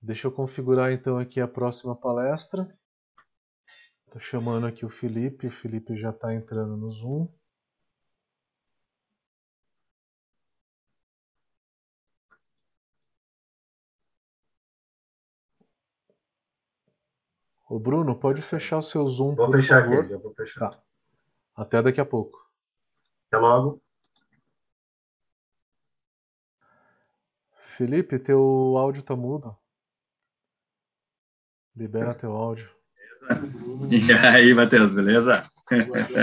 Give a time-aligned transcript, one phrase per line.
[0.00, 2.72] Deixa eu configurar então aqui a próxima palestra.
[4.06, 7.28] Estou chamando aqui o Felipe, o Felipe já está entrando no Zoom.
[17.68, 20.04] O Bruno, pode fechar o seu Zoom, vou por fechar favor.
[20.04, 20.70] Aqui, vou fechar.
[20.70, 20.82] Tá.
[21.54, 22.38] Até daqui a pouco.
[23.26, 23.82] Até logo.
[27.56, 28.40] Felipe, teu
[28.78, 29.54] áudio tá mudo.
[31.78, 32.68] Libera teu áudio.
[33.90, 35.44] E aí, Matheus, beleza?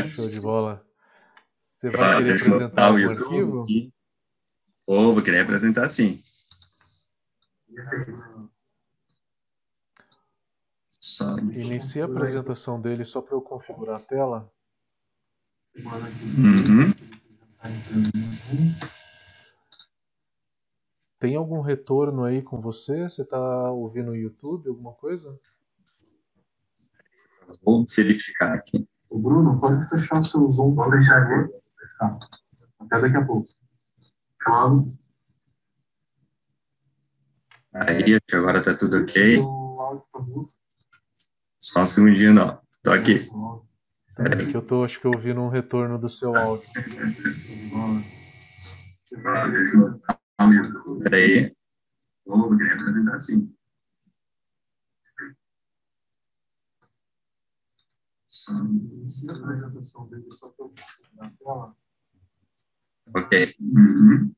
[0.10, 0.86] Show de bola.
[1.58, 3.64] Você vai querer apresentar o arquivo?
[3.64, 3.94] Aqui.
[4.86, 6.20] Oh, vou querer apresentar sim.
[11.54, 14.52] Inicia a apresentação dele só para eu configurar a tela.
[16.38, 16.92] Uhum.
[21.26, 23.10] Tem algum retorno aí com você?
[23.10, 25.36] Você está ouvindo no YouTube, alguma coisa?
[27.64, 28.88] Vou verificar aqui.
[29.10, 30.76] O Bruno, pode fechar o seu Zoom.
[30.76, 31.52] Vou deixar aqui.
[31.98, 32.20] Tá.
[32.80, 33.50] Até daqui a pouco.
[34.40, 34.94] Claro.
[37.74, 39.42] Aí, agora tá tudo ok.
[41.58, 42.62] Só um segundinho, não.
[42.84, 43.28] Tô aqui.
[44.16, 46.70] Peraí que eu tô, acho que ouvindo um retorno do seu áudio.
[51.04, 51.56] Peraí.
[52.26, 53.56] Vou querer apresentar sim.
[63.14, 63.56] Ok.
[63.60, 64.36] Uhum.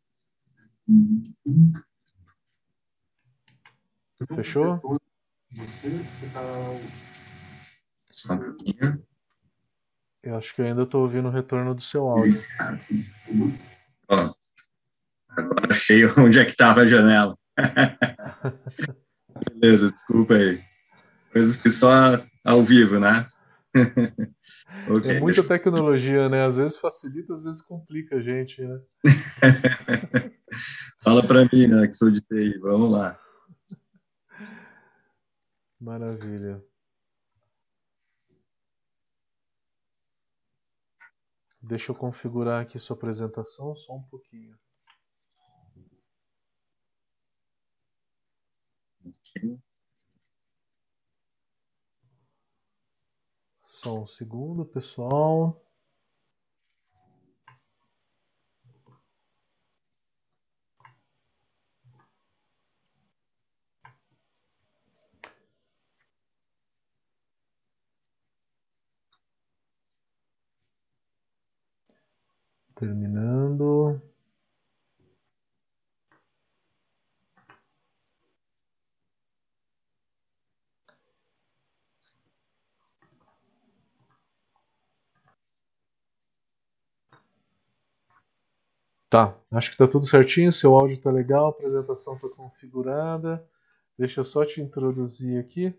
[4.36, 4.82] Fechou?
[8.12, 9.06] Só um pouquinho.
[10.24, 12.42] Eu acho que eu ainda estou ouvindo o retorno do seu áudio.
[14.10, 14.34] Ó,
[15.38, 17.38] agora achei onde é que estava a janela.
[19.54, 20.60] Beleza, desculpa aí.
[21.32, 21.90] Coisas que só
[22.44, 23.26] ao vivo, né?
[24.90, 25.48] okay, é muita deixa...
[25.48, 26.45] tecnologia, né?
[26.45, 28.80] Às vezes facilita, às vezes complica a gente, né?
[31.04, 32.58] Fala para mim, né, que sou de TI.
[32.60, 33.16] Vamos lá.
[35.80, 36.64] Maravilha.
[41.61, 44.58] Deixa eu configurar aqui sua apresentação só um pouquinho.
[53.67, 55.64] Só um segundo, pessoal.
[72.76, 74.02] Terminando.
[89.10, 93.48] Tá, acho que está tudo certinho, seu áudio está legal, a apresentação está configurada.
[93.98, 95.73] Deixa eu só te introduzir aqui.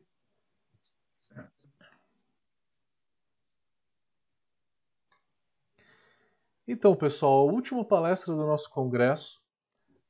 [6.67, 9.43] Então, pessoal, a última palestra do nosso congresso,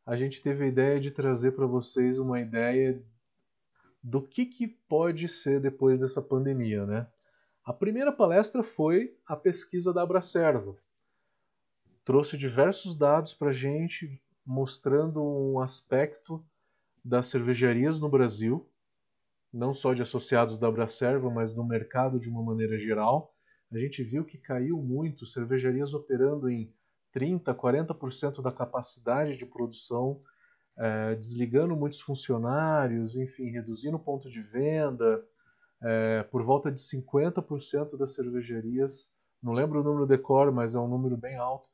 [0.05, 3.01] a gente teve a ideia de trazer para vocês uma ideia
[4.03, 7.05] do que, que pode ser depois dessa pandemia, né?
[7.65, 10.75] A primeira palestra foi a pesquisa da Abracerva.
[12.09, 16.43] Trouxe diversos dados para a gente, mostrando um aspecto
[17.05, 18.67] das cervejarias no Brasil,
[19.53, 23.35] não só de associados da Abracerva, mas no mercado de uma maneira geral,
[23.71, 26.73] a gente viu que caiu muito, cervejarias operando em
[27.15, 30.23] 30%, 40% da capacidade de produção,
[30.79, 35.23] é, desligando muitos funcionários, enfim, reduzindo o ponto de venda.
[35.83, 40.79] É, por volta de 50% das cervejarias, não lembro o número de cor, mas é
[40.79, 41.69] um número bem alto,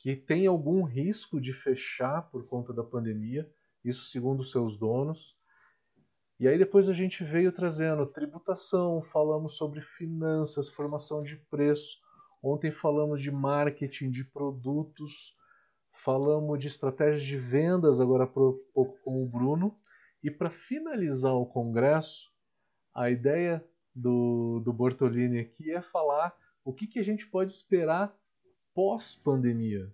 [0.00, 3.46] que tem algum risco de fechar por conta da pandemia,
[3.84, 5.38] isso segundo seus donos.
[6.38, 11.98] E aí depois a gente veio trazendo tributação, falamos sobre finanças, formação de preço.
[12.42, 15.36] Ontem falamos de marketing de produtos,
[15.92, 19.78] falamos de estratégias de vendas agora pouco com o Bruno.
[20.22, 22.32] E para finalizar o congresso,
[22.94, 23.62] a ideia
[23.94, 28.16] do, do Bortolini aqui é falar o que, que a gente pode esperar
[28.80, 29.92] pós-pandemia.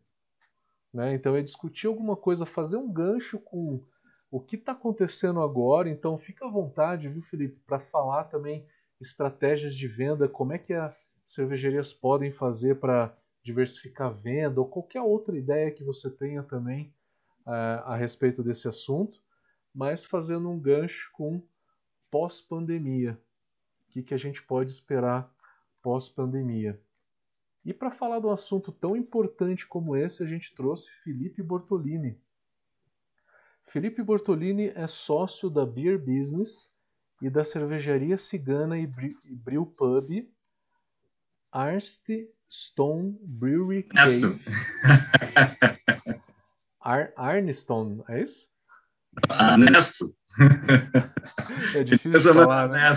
[0.94, 1.12] Né?
[1.12, 3.82] Então é discutir alguma coisa, fazer um gancho com
[4.30, 5.90] o que está acontecendo agora.
[5.90, 8.64] Então, fica à vontade, viu, Felipe, para falar também
[9.00, 10.94] estratégias de venda, como é que as
[11.24, 13.12] cervejarias podem fazer para
[13.42, 16.94] diversificar a venda ou qualquer outra ideia que você tenha também
[17.44, 19.20] uh, a respeito desse assunto.
[19.74, 21.42] mas fazendo um gancho com
[22.08, 23.20] pós-pandemia.
[23.88, 25.28] O que, que a gente pode esperar
[25.82, 26.80] pós-pandemia?
[27.66, 32.16] E para falar de um assunto tão importante como esse, a gente trouxe Felipe Bortolini.
[33.64, 36.70] Felipe Bortolini é sócio da Beer Business
[37.20, 40.30] e da cervejaria cigana e brew pub
[41.50, 42.08] Arst
[42.48, 44.22] Stone Brewery Cave.
[46.80, 48.48] Ar Arneston, é isso?
[49.28, 50.16] Ernesto.
[51.74, 52.92] É difícil falar, né?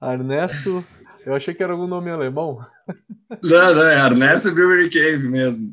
[0.00, 0.84] Ernesto,
[1.26, 2.58] eu achei que era algum nome alemão.
[3.42, 5.72] Não, não, é Ernesto Brewery Cave mesmo.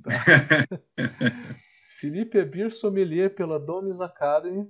[2.00, 4.66] Felipe é beer sommelier pela Domes Academy,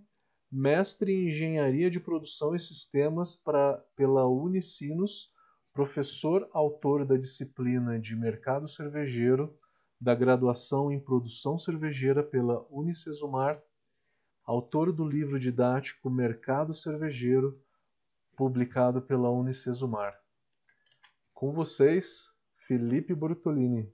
[0.51, 5.31] mestre em engenharia de produção e sistemas pra, pela Unicinos,
[5.73, 9.55] professor autor da disciplina de mercado cervejeiro
[9.99, 13.61] da graduação em produção cervejeira pela Unicesumar,
[14.45, 17.61] autor do livro didático Mercado Cervejeiro,
[18.35, 20.18] publicado pela Unicesumar.
[21.39, 22.33] Com vocês,
[22.67, 23.87] Felipe Bortolini.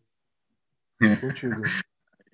[1.22, 1.62] Contigo.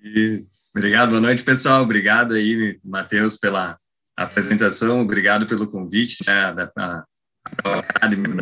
[0.02, 0.38] E,
[0.74, 1.82] obrigado, boa noite, pessoal.
[1.82, 3.76] Obrigado aí, Matheus, pela
[4.16, 5.02] apresentação.
[5.02, 7.06] Obrigado pelo convite, né, da, da,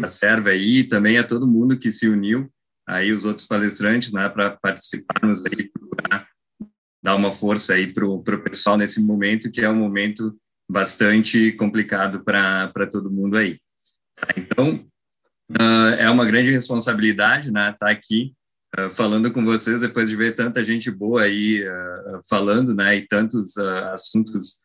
[0.01, 2.49] da Serva aí, e também a todo mundo que se uniu
[2.87, 5.73] aí os outros palestrantes, né, para participarmos aí,
[6.07, 6.29] para
[7.03, 10.33] dar uma força aí para o pessoal nesse momento, que é um momento
[10.71, 13.59] bastante complicado para todo mundo aí.
[14.37, 14.89] Então,
[15.51, 18.33] uh, é uma grande responsabilidade, né, estar tá aqui
[18.79, 23.07] uh, falando com vocês depois de ver tanta gente boa aí uh, falando, né, e
[23.07, 23.57] tantos
[23.93, 24.61] assuntos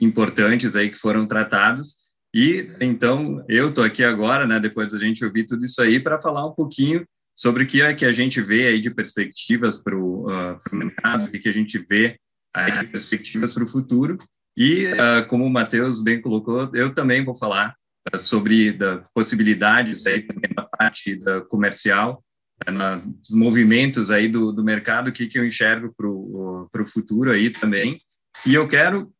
[0.00, 1.96] importantes aí que foram tratados.
[2.34, 6.20] E então eu estou aqui agora, né, depois da gente ouvir tudo isso aí, para
[6.20, 7.04] falar um pouquinho
[7.34, 10.26] sobre o que é que a gente vê aí de perspectivas para o
[10.72, 12.18] mercado, o que a gente vê
[12.52, 14.18] aí de perspectivas para o futuro.
[14.56, 14.88] E,
[15.28, 17.76] como o Matheus bem colocou, eu também vou falar
[18.16, 22.24] sobre da possibilidades aí também na parte da comercial,
[22.66, 27.30] uh, na, movimentos aí do, do mercado, o que, que eu enxergo para o futuro
[27.30, 28.00] aí também.
[28.46, 29.12] E eu quero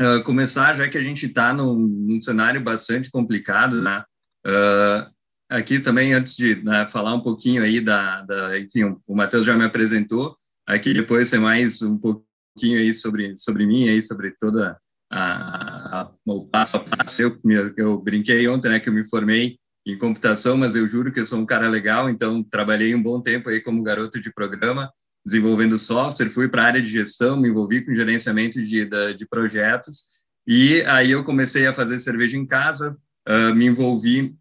[0.00, 4.02] uh, começar, já que a gente está num, num, cenário bastante complicado, né?
[4.46, 5.10] Uh,
[5.48, 9.56] aqui também, antes de né, falar um pouquinho aí da, da enfim, o Matheus já
[9.56, 10.36] me apresentou,
[10.66, 14.78] aqui depois ser mais um pouquinho aí sobre, sobre mim, aí sobre toda
[15.10, 15.75] a,
[16.24, 17.22] o passo a passo.
[17.22, 17.38] Eu,
[17.76, 21.26] eu brinquei ontem, né, que eu me formei em computação, mas eu juro que eu
[21.26, 24.90] sou um cara legal, então trabalhei um bom tempo aí como garoto de programa,
[25.24, 29.26] desenvolvendo software, fui para a área de gestão, me envolvi com gerenciamento de, de, de
[29.26, 30.06] projetos,
[30.46, 32.96] e aí eu comecei a fazer cerveja em casa,
[33.28, 34.34] uh, me envolvi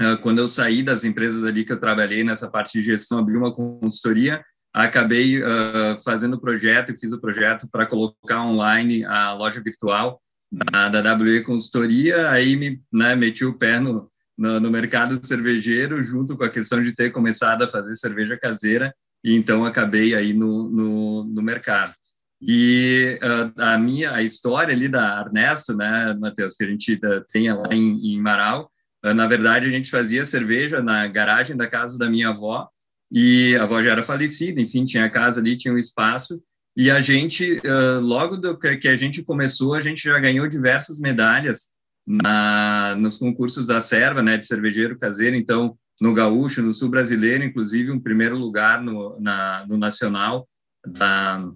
[0.00, 3.36] uh, quando eu saí das empresas ali que eu trabalhei nessa parte de gestão, abri
[3.36, 9.60] uma consultoria, acabei uh, fazendo o projeto, fiz o projeto para colocar online a loja
[9.60, 10.20] virtual
[10.54, 16.02] da, da WE Consultoria, aí me né, meti o pé no, no, no, mercado cervejeiro,
[16.02, 20.32] junto com a questão de ter começado a fazer cerveja caseira, e então acabei aí
[20.32, 21.94] no, no, no mercado.
[22.40, 27.24] E uh, a minha a história ali da Ernesto, né, Matheus, que a gente uh,
[27.32, 28.70] tem lá em, em Marau,
[29.04, 32.68] ah, na verdade, a gente fazia cerveja na garagem da casa da minha avó,
[33.12, 36.42] e a avó já era falecida, enfim, tinha a casa ali, tinha um espaço,
[36.76, 40.98] e a gente, uh, logo do que a gente começou, a gente já ganhou diversas
[40.98, 41.70] medalhas
[42.06, 47.44] na, nos concursos da serva, né, de cervejeiro caseiro, então, no gaúcho, no sul brasileiro,
[47.44, 50.48] inclusive um primeiro lugar no, na, no nacional
[50.84, 51.48] da,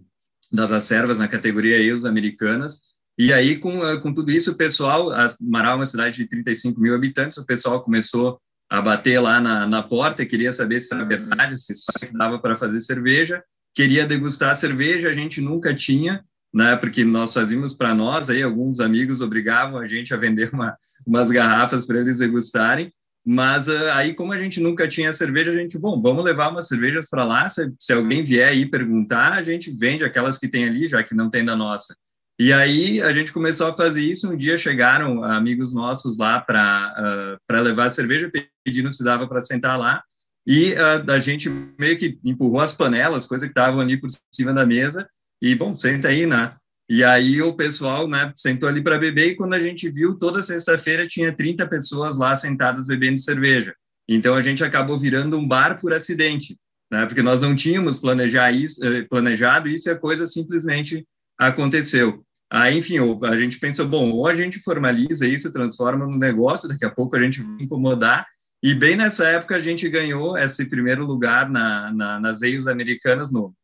[0.53, 2.83] das acervas na categoria EUS americanas,
[3.19, 5.09] e aí, com, com tudo isso, o pessoal,
[5.41, 9.67] Marau é uma cidade de 35 mil habitantes, o pessoal começou a bater lá na,
[9.67, 11.73] na porta, queria saber se era verdade, se
[12.13, 13.43] dava para fazer cerveja,
[13.79, 16.21] queria degustar cerveja, a gente nunca tinha,
[16.53, 20.77] né, porque nós fazíamos para nós, aí alguns amigos obrigavam a gente a vender uma,
[21.07, 22.93] umas garrafas para eles degustarem,
[23.25, 26.67] mas uh, aí, como a gente nunca tinha cerveja, a gente, bom, vamos levar umas
[26.67, 30.65] cervejas para lá, se, se alguém vier aí perguntar, a gente vende aquelas que tem
[30.65, 31.95] ali, já que não tem da nossa.
[32.37, 34.29] E aí a gente começou a fazer isso.
[34.33, 38.31] Um dia chegaram amigos nossos lá para uh, para levar cerveja,
[38.65, 40.03] pedindo se dava para sentar lá.
[40.49, 44.55] E uh, a gente meio que empurrou as panelas, coisas que estavam ali por cima
[44.55, 45.07] da mesa.
[45.43, 46.57] E bom, senta aí, né?
[46.89, 50.43] E aí o pessoal, né, sentou ali para beber e quando a gente viu, toda
[50.43, 53.75] sexta-feira tinha 30 pessoas lá sentadas bebendo cerveja.
[54.09, 56.57] Então a gente acabou virando um bar por acidente,
[56.91, 57.05] né?
[57.05, 61.07] Porque nós não tínhamos planejar isso, eh, planejado isso e a coisa simplesmente
[61.39, 62.25] aconteceu.
[62.51, 66.87] Aí, enfim, a gente pensou, bom, ou a gente formaliza isso, transforma no negócio, daqui
[66.87, 68.27] a pouco a gente vai incomodar.
[68.63, 73.31] E bem nessa época a gente ganhou esse primeiro lugar na, na, nas EIOs americanas
[73.31, 73.55] no,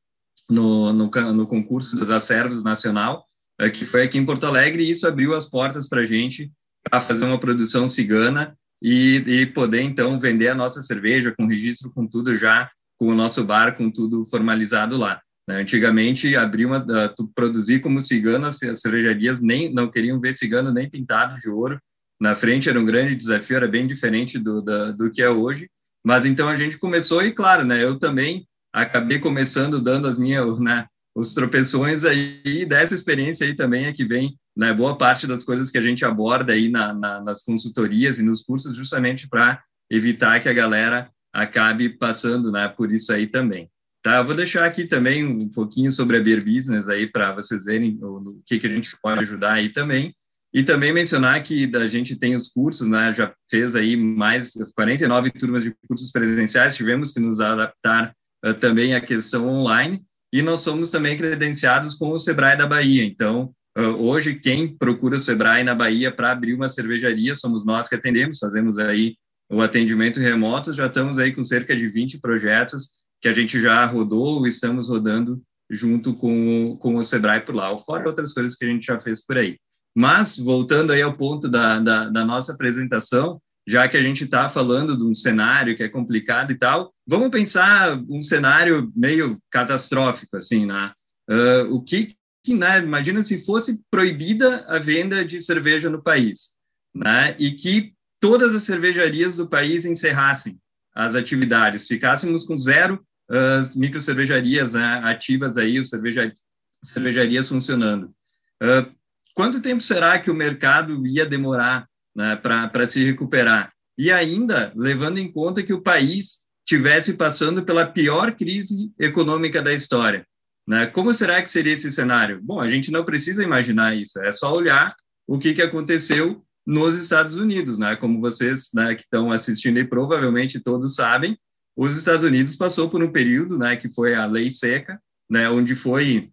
[0.48, 3.24] no, no, no concurso das acervos nacional.
[3.60, 6.50] uh, que foi aqui em Porto Alegre, e isso abriu as portas para a gente
[6.88, 11.90] para fazer uma produção cigana e, e poder, então, vender a nossa cerveja com registro,
[11.90, 15.20] com tudo já, com o nosso bar, com tudo formalizado lá.
[15.48, 15.56] Né?
[15.56, 20.88] Antigamente, abrir uma, uh, produzir como cigano, as cervejarias nem não queriam ver cigano nem
[20.88, 21.80] pintado de ouro.
[22.20, 25.68] Na frente era um grande desafio, era bem diferente do, da, do que é hoje.
[26.04, 30.58] Mas então a gente começou e, claro, né, eu também acabei começando dando as minhas,
[30.60, 35.44] né, os tropeções aí dessa experiência aí também é que vem né, boa parte das
[35.44, 39.62] coisas que a gente aborda aí na, na, nas consultorias e nos cursos justamente para
[39.90, 43.68] evitar que a galera acabe passando né, por isso aí também.
[44.02, 47.64] Tá, eu vou deixar aqui também um pouquinho sobre a Beer Business aí para vocês
[47.64, 50.14] verem o, o, que, que a gente pode ajudar aí também.
[50.54, 53.12] E também mencionar que a gente tem os cursos, né?
[53.18, 58.14] Já fez aí mais 49 turmas de cursos presenciais, tivemos que nos adaptar
[58.46, 60.00] uh, também à questão online.
[60.32, 63.04] E nós somos também credenciados com o Sebrae da Bahia.
[63.04, 67.88] Então, uh, hoje, quem procura o Sebrae na Bahia para abrir uma cervejaria, somos nós
[67.88, 69.16] que atendemos, fazemos aí
[69.50, 70.72] o atendimento remoto.
[70.72, 75.42] Já estamos aí com cerca de 20 projetos que a gente já rodou, estamos rodando
[75.68, 79.24] junto com, com o Sebrae por lá, fora outras coisas que a gente já fez
[79.24, 79.58] por aí.
[79.94, 84.48] Mas, voltando aí ao ponto da, da, da nossa apresentação, já que a gente está
[84.48, 90.36] falando de um cenário que é complicado e tal, vamos pensar um cenário meio catastrófico,
[90.36, 90.92] assim, né?
[91.30, 96.52] Uh, o que, que né, imagina se fosse proibida a venda de cerveja no país,
[96.94, 97.34] né?
[97.38, 100.58] E que todas as cervejarias do país encerrassem
[100.94, 106.38] as atividades, ficássemos com zero as micro cervejarias né, ativas aí, os cervejarias,
[106.82, 108.14] cervejarias funcionando.
[108.62, 108.94] Uh,
[109.34, 113.72] quanto tempo será que o mercado ia demorar né, para se recuperar?
[113.98, 119.72] E ainda levando em conta que o país tivesse passando pela pior crise econômica da
[119.72, 120.26] história.
[120.66, 120.86] Né?
[120.86, 122.40] Como será que seria esse cenário?
[122.42, 124.94] Bom, a gente não precisa imaginar isso, é só olhar
[125.26, 127.94] o que, que aconteceu nos Estados Unidos, né?
[127.96, 131.38] Como vocês né, que estão assistindo e provavelmente todos sabem,
[131.76, 135.74] os Estados Unidos passou por um período, né, que foi a lei seca, né, onde
[135.74, 136.30] foi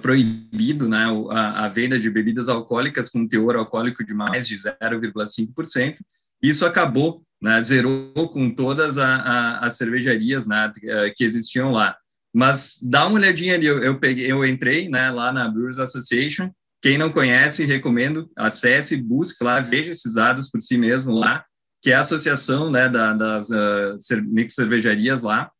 [0.00, 5.96] proibido, né, a, a, venda de bebidas alcoólicas com teor alcoólico de mais de 0,5%.
[6.42, 11.96] Isso acabou, né, zerou com todas a, a, as cervejarias, né, eh, que existiam lá.
[12.32, 16.50] Mas dá uma olhadinha ali, eu, eu peguei, eu entrei, né, lá na Brewers Association.
[16.82, 21.44] Quem não conhece, recomendo, acesse, busque lá, veja esses dados por si mesmo lá
[21.82, 25.50] que é a associação né, da, das uh, micro cervejarias lá.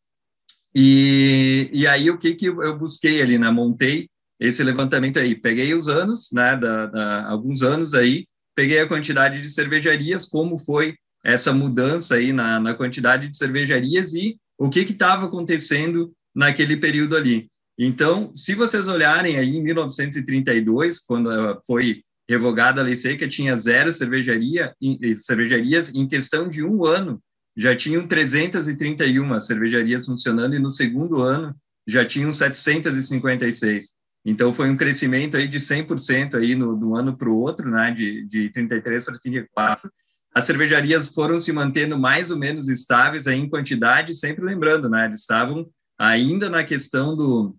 [0.74, 3.50] E, e aí o que, que eu busquei ali, né?
[3.50, 4.08] Montei
[4.38, 9.42] esse levantamento aí, peguei os anos, né, da, da, alguns anos aí, peguei a quantidade
[9.42, 14.80] de cervejarias, como foi essa mudança aí na, na quantidade de cervejarias e o que
[14.80, 17.48] estava acontecendo naquele período ali.
[17.78, 21.30] Então, se vocês olharem aí em 1932, quando
[21.66, 24.74] foi revogada a lei seca, tinha zero cervejaria,
[25.18, 27.20] cervejarias, em questão de um ano,
[27.60, 31.54] já tinham 331 cervejarias funcionando, e no segundo ano
[31.86, 33.88] já tinham 756.
[34.24, 37.90] Então, foi um crescimento aí de 100% aí no, do ano para o outro, né,
[37.92, 39.90] de, de 33 para 34.
[40.34, 45.06] As cervejarias foram se mantendo mais ou menos estáveis aí em quantidade, sempre lembrando, né,
[45.06, 47.56] eles estavam ainda na questão do,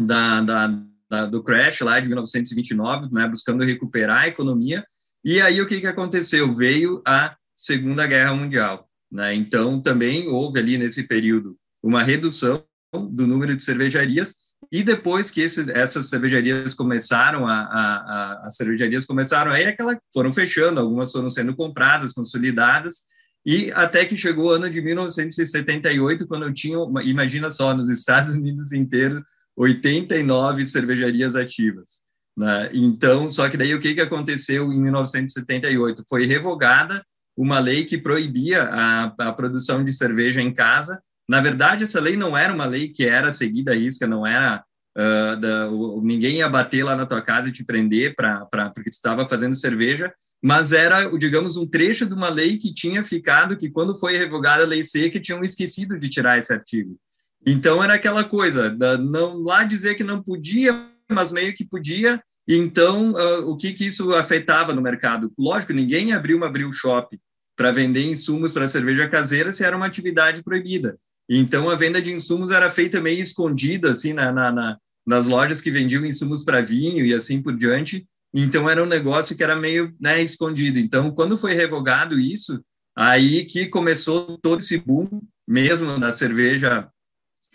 [0.00, 0.68] da, da
[1.12, 4.82] da, do crash lá de 1929, né, buscando recuperar a economia.
[5.22, 6.54] E aí o que, que aconteceu?
[6.56, 8.88] Veio a Segunda Guerra Mundial.
[9.12, 9.34] Né?
[9.34, 14.36] Então também houve ali nesse período uma redução do número de cervejarias
[14.70, 19.98] e depois que esse, essas cervejarias começaram a, a, a, as cervejarias começaram aí aquela
[20.14, 23.02] foram fechando algumas foram sendo compradas consolidadas
[23.44, 28.34] e até que chegou o ano de 1978 quando eu tinha imagina só nos Estados
[28.34, 29.22] Unidos inteiros
[29.56, 32.00] 89 cervejarias ativas.
[32.36, 32.70] Né?
[32.72, 36.04] Então, só que daí o que, que aconteceu em 1978?
[36.08, 37.04] Foi revogada
[37.36, 41.02] uma lei que proibia a, a produção de cerveja em casa.
[41.28, 44.62] Na verdade, essa lei não era uma lei que era seguida à risca, não era
[44.94, 48.68] Uh, da, o, ninguém ia bater lá na tua casa e te prender pra, pra,
[48.68, 50.12] porque tu estava fazendo cerveja,
[50.42, 54.64] mas era, digamos, um trecho de uma lei que tinha ficado que, quando foi revogada
[54.64, 56.98] a lei seca, tinham esquecido de tirar esse artigo.
[57.46, 62.22] Então era aquela coisa, não lá dizer que não podia, mas meio que podia.
[62.46, 65.32] Então, uh, o que, que isso afetava no mercado?
[65.38, 67.18] Lógico, ninguém abriu uma brew shop
[67.56, 70.98] para vender insumos para cerveja caseira se era uma atividade proibida.
[71.28, 75.60] Então, a venda de insumos era feita meio escondida, assim, na, na, na nas lojas
[75.60, 78.06] que vendiam insumos para vinho e assim por diante.
[78.32, 80.78] Então, era um negócio que era meio né, escondido.
[80.78, 82.62] Então, quando foi revogado isso,
[82.96, 86.88] aí que começou todo esse boom mesmo da cerveja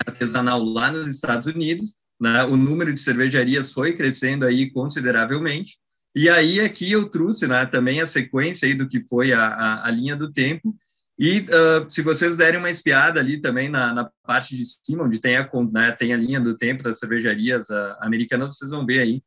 [0.06, 5.78] artesanal lá nos Estados Unidos, né, o número de cervejarias foi crescendo aí consideravelmente,
[6.16, 9.88] e aí aqui eu trouxe né, também a sequência aí do que foi a, a,
[9.88, 10.76] a linha do tempo,
[11.20, 15.20] e uh, se vocês derem uma espiada ali também na, na parte de cima, onde
[15.20, 19.00] tem a, né, tem a linha do tempo das cervejarias uh, americanas, vocês vão ver
[19.00, 19.24] aí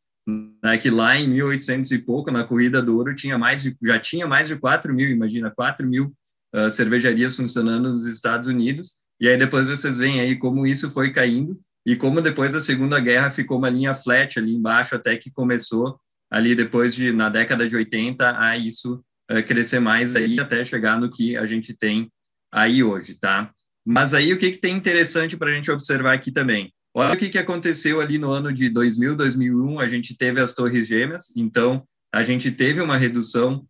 [0.62, 3.98] né, que lá em 1800 e pouco, na Corrida do Ouro, tinha mais de, já
[3.98, 6.14] tinha mais de 4 mil, imagina, 4 mil
[6.54, 11.12] uh, cervejarias funcionando nos Estados Unidos, e aí depois vocês veem aí como isso foi
[11.12, 15.30] caindo, e como depois da Segunda Guerra ficou uma linha flat ali embaixo, até que
[15.30, 15.98] começou
[16.30, 21.00] ali depois de, na década de 80, a isso uh, crescer mais aí, até chegar
[21.00, 22.10] no que a gente tem
[22.52, 23.50] aí hoje, tá?
[23.84, 26.72] Mas aí o que, que tem interessante para a gente observar aqui também?
[26.94, 30.54] Olha o que, que aconteceu ali no ano de 2000, 2001, a gente teve as
[30.54, 33.64] Torres Gêmeas, então a gente teve uma redução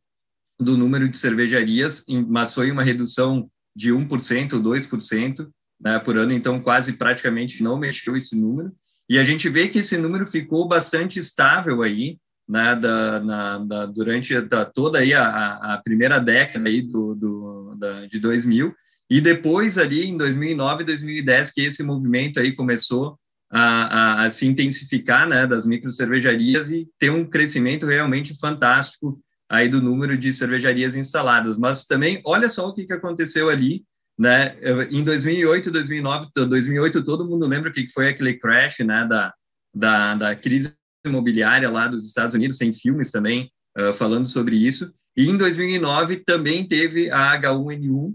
[0.58, 5.48] do número de cervejarias, mas foi uma redução de 1%, 2%
[5.80, 8.72] né, por ano, então quase praticamente não mexeu esse número.
[9.08, 12.18] E a gente vê que esse número ficou bastante estável aí,
[12.48, 17.74] né, da, na, da, durante da, toda aí a, a, primeira década aí do, do
[17.76, 18.74] da, de 2000,
[19.08, 23.18] e depois ali em 2009, 2010 que esse movimento aí começou
[23.50, 29.20] a, a, a se intensificar, né, das micro cervejarias e ter um crescimento realmente fantástico
[29.48, 31.58] aí do número de cervejarias instaladas.
[31.58, 33.84] Mas também olha só o que, que aconteceu ali,
[34.20, 34.54] né?
[34.90, 39.32] Em 2008, 2009, 2008 todo mundo lembra o que foi aquele crash, né, da,
[39.74, 40.74] da, da crise
[41.06, 44.92] imobiliária lá dos Estados Unidos, sem filmes também uh, falando sobre isso.
[45.16, 48.14] E em 2009 também teve a H1N1,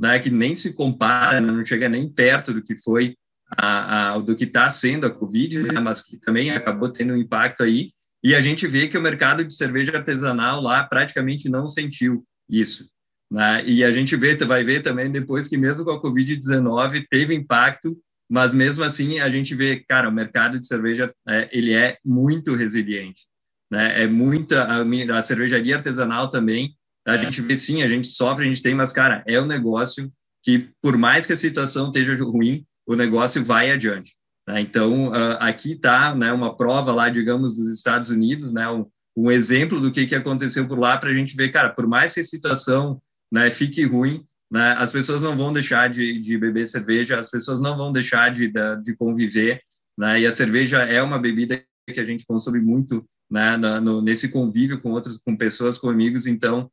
[0.00, 3.14] né, que nem se compara, não chega nem perto do que foi
[3.56, 7.16] a, a, do que está sendo a Covid, né, mas que também acabou tendo um
[7.16, 7.92] impacto aí.
[8.20, 12.95] E a gente vê que o mercado de cerveja artesanal lá praticamente não sentiu isso.
[13.30, 13.64] Né?
[13.66, 17.96] E a gente vê, vai ver também depois que mesmo com a Covid-19 teve impacto,
[18.28, 22.54] mas mesmo assim a gente vê, cara, o mercado de cerveja é, ele é muito
[22.54, 23.22] resiliente.
[23.70, 24.04] Né?
[24.04, 26.74] É muita a, a cervejaria artesanal também
[27.06, 27.22] a é.
[27.22, 30.68] gente vê sim, a gente sofre, a gente tem, mas, cara, é um negócio que,
[30.82, 34.12] por mais que a situação esteja ruim, o negócio vai adiante.
[34.46, 34.60] Né?
[34.60, 38.84] Então, uh, aqui está né, uma prova lá, digamos, dos Estados Unidos, né, um,
[39.16, 42.12] um exemplo do que, que aconteceu por lá, para a gente ver, cara, por mais
[42.12, 46.66] que a situação né, fique ruim, né, as pessoas não vão deixar de, de beber
[46.66, 49.60] cerveja, as pessoas não vão deixar de, de, conviver,
[49.96, 54.28] né, e a cerveja é uma bebida que a gente consome muito né, no, nesse
[54.28, 56.70] convívio com outros, com pessoas, com amigos, então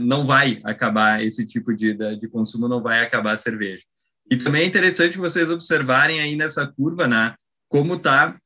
[0.00, 3.82] não vai acabar esse tipo de, de consumo, não vai acabar a cerveja.
[4.30, 7.34] E também é interessante vocês observarem aí nessa curva, né,
[7.68, 8.38] como está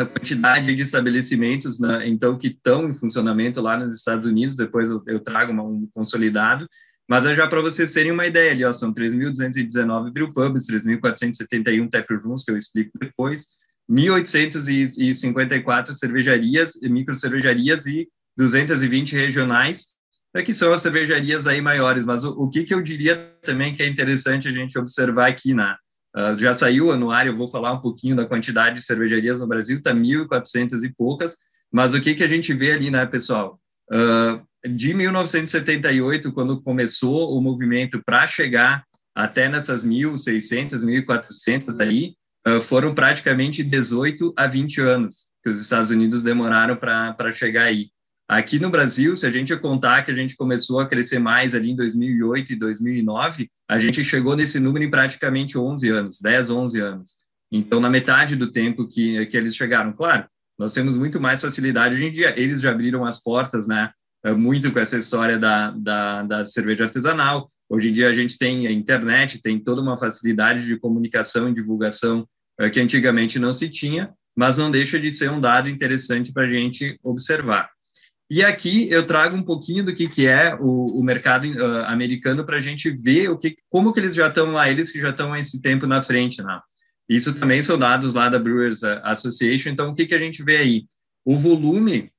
[0.00, 4.90] a quantidade de estabelecimentos, né, então, que estão em funcionamento lá nos Estados Unidos, depois
[4.90, 6.66] eu, eu trago uma, um consolidado,
[7.08, 12.44] mas é já para vocês terem uma ideia ali, ó, são 3.219 brewpubs, 3.471 taprooms,
[12.44, 13.60] que eu explico depois,
[13.90, 19.88] 1.854 cervejarias, micro cervejarias e 220 regionais,
[20.32, 22.04] é que são as cervejarias aí maiores.
[22.04, 25.52] Mas o, o que, que eu diria também que é interessante a gente observar aqui
[25.52, 25.76] na
[26.16, 29.46] uh, já saiu o anuário, eu vou falar um pouquinho da quantidade de cervejarias no
[29.46, 31.36] Brasil, está 1.400 e poucas.
[31.72, 33.60] Mas o que que a gente vê ali, né, pessoal?
[33.90, 42.14] Uh, de 1978, quando começou o movimento para chegar até nessas 1.600, 1.400 aí,
[42.46, 47.88] uh, foram praticamente 18 a 20 anos que os Estados Unidos demoraram para chegar aí.
[48.30, 51.72] Aqui no Brasil, se a gente contar que a gente começou a crescer mais ali
[51.72, 56.80] em 2008 e 2009, a gente chegou nesse número em praticamente 11 anos, 10, 11
[56.80, 57.10] anos.
[57.50, 61.96] Então, na metade do tempo que, que eles chegaram, claro, nós temos muito mais facilidade.
[61.96, 63.90] Hoje em dia, eles já abriram as portas, né?
[64.24, 67.50] É, muito com essa história da, da, da cerveja artesanal.
[67.68, 71.54] Hoje em dia, a gente tem a internet, tem toda uma facilidade de comunicação e
[71.54, 72.24] divulgação
[72.60, 76.44] é, que antigamente não se tinha, mas não deixa de ser um dado interessante para
[76.44, 77.68] a gente observar.
[78.30, 82.44] E aqui eu trago um pouquinho do que, que é o, o mercado uh, americano
[82.44, 85.10] para a gente ver o que, como que eles já estão lá, eles que já
[85.10, 86.40] estão esse tempo na frente.
[86.40, 86.60] Né?
[87.08, 89.70] Isso também são dados lá da Brewers Association.
[89.70, 90.86] Então, o que, que a gente vê aí?
[91.24, 92.12] O volume,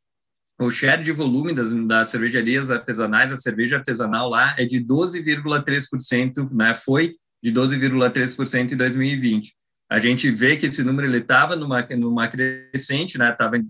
[0.60, 6.52] o share de volume das, das cervejarias artesanais, a cerveja artesanal lá é de 12,3%,
[6.52, 6.76] né?
[6.76, 9.54] foi de 12,3% em 2020
[9.92, 13.30] a gente vê que esse número ele estava numa, numa crescente, né?
[13.30, 13.70] Estava em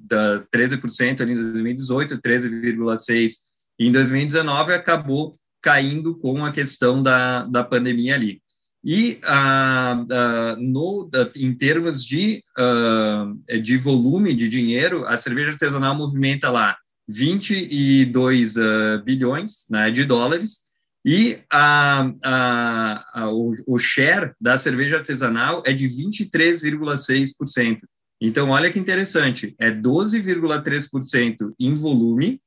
[0.53, 8.13] 13% ali em 2018, 13,6% em 2019 acabou caindo com a questão da, da pandemia
[8.13, 8.39] ali.
[8.83, 13.31] E ah, ah, no, em termos de, ah,
[13.63, 18.55] de volume de dinheiro, a cerveja artesanal movimenta lá 22
[19.03, 20.63] bilhões né, de dólares,
[21.03, 27.79] E a, a, a, o, o share da cerveja artesanal é de 23,6%.
[28.21, 32.39] Então, olha que interessante, é 12,3% em volume,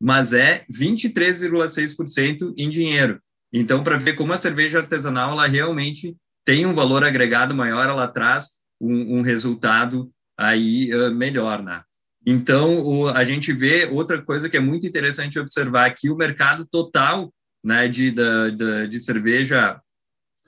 [0.00, 3.20] mas é 23,6% em dinheiro.
[3.52, 8.08] Então, para ver como a cerveja artesanal ela realmente tem um valor agregado maior, ela
[8.08, 11.82] traz um, um resultado aí uh, melhor, né?
[12.26, 16.66] Então, o, a gente vê outra coisa que é muito interessante observar aqui, o mercado
[16.66, 17.32] total
[17.66, 19.80] né, de, de, de cerveja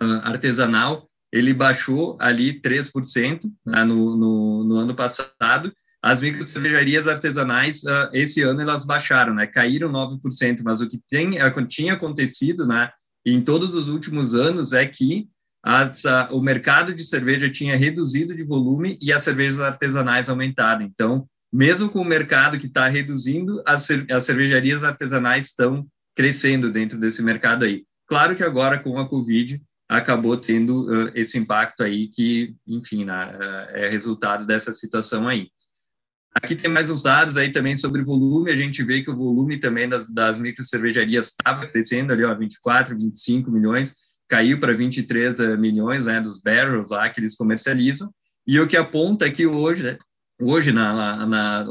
[0.00, 5.72] uh, artesanal, ele baixou ali 3% né, no, no, no, ano passado.
[6.00, 11.00] As micro cervejarias artesanais, uh, esse ano, elas baixaram, né, caíram 9%, mas o que
[11.10, 11.32] tem,
[11.68, 12.88] tinha acontecido né,
[13.26, 15.28] em todos os últimos anos é que
[15.60, 20.82] as, uh, o mercado de cerveja tinha reduzido de volume e as cervejas artesanais aumentaram.
[20.82, 25.84] Então, mesmo com o mercado que está reduzindo, as, as cervejarias artesanais estão
[26.18, 27.84] crescendo dentro desse mercado aí.
[28.08, 33.26] Claro que agora com a Covid acabou tendo uh, esse impacto aí que, enfim, né,
[33.36, 35.48] uh, é resultado dessa situação aí.
[36.34, 39.58] Aqui tem mais uns dados aí também sobre volume, a gente vê que o volume
[39.58, 43.94] também das, das micro cervejarias estava crescendo ali, ó, 24, 25 milhões,
[44.28, 48.12] caiu para 23 uh, milhões, né, dos barrels lá que eles comercializam,
[48.44, 49.98] e o que aponta que hoje, né,
[50.40, 51.66] hoje na, na,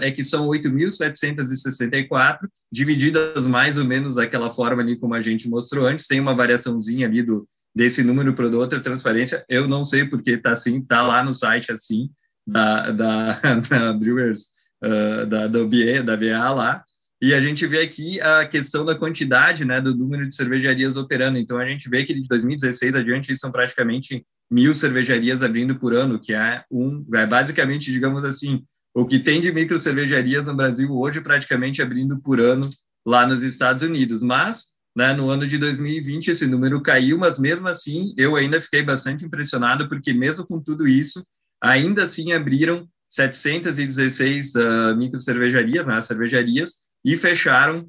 [0.00, 5.86] é que são 8.764, divididas mais ou menos daquela forma ali como a gente mostrou
[5.86, 10.32] antes, tem uma variaçãozinha ali do, desse número para outra transferência, eu não sei porque
[10.32, 12.10] está assim, está lá no site assim,
[12.46, 14.48] da, da, da Brewers,
[14.84, 16.84] uh, da, da, BA, da BA lá,
[17.22, 21.38] e a gente vê aqui a questão da quantidade, né, do número de cervejarias operando.
[21.38, 26.20] Então, a gente vê que de 2016 adiante são praticamente mil cervejarias abrindo por ano,
[26.20, 30.90] que é um, é basicamente, digamos assim, o que tem de micro cervejarias no Brasil
[30.90, 32.68] hoje praticamente abrindo por ano
[33.06, 34.20] lá nos Estados Unidos.
[34.20, 38.82] Mas, né, no ano de 2020 esse número caiu, mas mesmo assim eu ainda fiquei
[38.82, 41.24] bastante impressionado porque mesmo com tudo isso,
[41.62, 47.88] ainda assim abriram 716 uh, micro cervejarias, né, cervejarias, e fecharam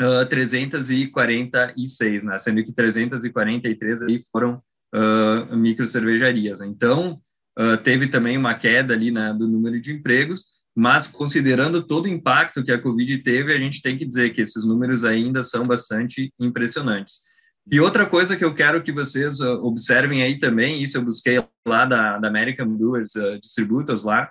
[0.00, 4.56] uh, 346, né, sendo que 343 aí foram
[4.94, 6.60] uh, micro cervejarias.
[6.60, 7.20] Então,
[7.58, 12.08] uh, teve também uma queda ali né, do número de empregos, mas considerando todo o
[12.08, 15.66] impacto que a Covid teve, a gente tem que dizer que esses números ainda são
[15.66, 17.22] bastante impressionantes.
[17.70, 21.84] E outra coisa que eu quero que vocês observem aí também, isso eu busquei lá
[21.84, 24.30] da, da American Brewers uh, Distributors lá,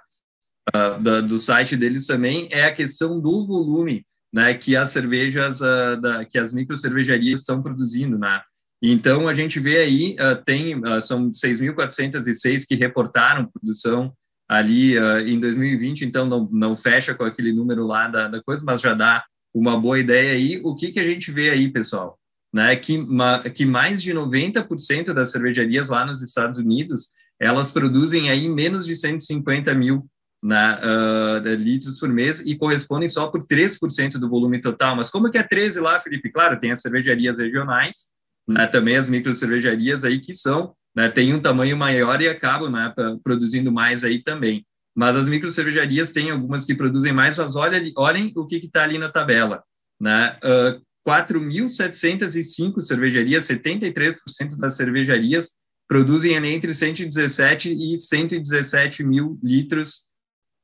[0.75, 5.60] uh, da, do site deles também, é a questão do volume né, que as cervejas,
[5.60, 8.41] da, que as micro cervejarias estão produzindo, né?
[8.82, 14.13] Então, a gente vê aí, uh, tem, uh, são 6.406 que reportaram produção
[14.47, 18.63] ali uh, em 2020, então não, não fecha com aquele número lá da, da coisa,
[18.63, 20.62] mas já dá uma boa ideia aí.
[20.63, 22.19] O que, que a gente vê aí, pessoal?
[22.53, 28.30] Né, que, ma, que mais de 90% das cervejarias lá nos Estados Unidos, elas produzem
[28.30, 30.08] aí menos de 150 mil
[30.41, 34.95] na, uh, litros por mês e correspondem só por 3% do volume total.
[34.95, 36.32] Mas como que é 13 lá, Felipe?
[36.32, 38.08] Claro, tem as cervejarias regionais,
[38.47, 42.71] né, também as micro cervejarias aí que são, né, tem um tamanho maior e acabam
[42.71, 44.65] né, produzindo mais aí também.
[44.95, 48.84] Mas as micro cervejarias têm algumas que produzem mais, mas olha, olhem o que está
[48.84, 49.63] ali na tabela.
[50.00, 50.36] Né?
[50.43, 55.56] Uh, 4.705 cervejarias, 73% das cervejarias
[55.88, 60.07] produzem entre 117 e 117 mil litros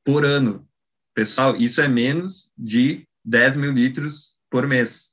[0.04, 0.66] por ano.
[1.14, 5.12] Pessoal, isso é menos de 10 mil litros por mês.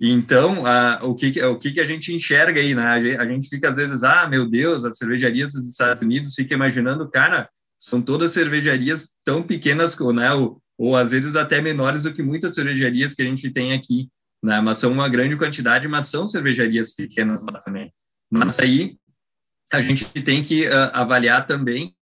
[0.00, 3.16] Então, a, o, que, o que, a gente enxerga aí, né?
[3.18, 7.08] A gente fica às vezes, ah, meu Deus, as cervejarias dos Estados Unidos, fica imaginando,
[7.08, 10.32] cara, são todas cervejarias tão pequenas, né?
[10.32, 14.08] Ou, ou às vezes até menores do que muitas cervejarias que a gente tem aqui,
[14.42, 14.60] né?
[14.60, 17.92] Mas são uma grande quantidade, mas são cervejarias pequenas lá também.
[18.28, 18.96] Mas aí
[19.72, 21.94] a gente tem que uh, avaliar também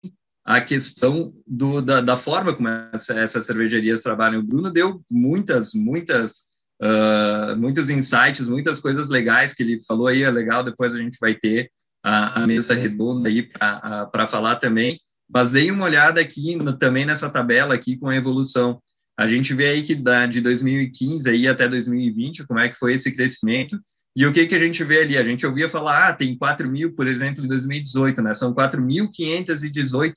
[0.44, 4.40] a questão do, da, da forma como essa, essas cervejarias trabalham.
[4.40, 6.50] O Bruno deu muitas, muitas
[6.80, 11.18] uh, muitos insights, muitas coisas legais que ele falou aí, é legal, depois a gente
[11.20, 11.70] vai ter
[12.02, 14.98] a, a mesa redonda aí para falar também,
[15.28, 18.80] mas dei uma olhada aqui no, também nessa tabela aqui com a evolução.
[19.18, 22.94] A gente vê aí que da, de 2015 aí até 2020, como é que foi
[22.94, 23.78] esse crescimento,
[24.20, 25.16] e o que, que a gente vê ali?
[25.16, 28.34] A gente ouvia falar, ah, tem 4 mil, por exemplo, em 2018, né?
[28.34, 30.12] São 4.518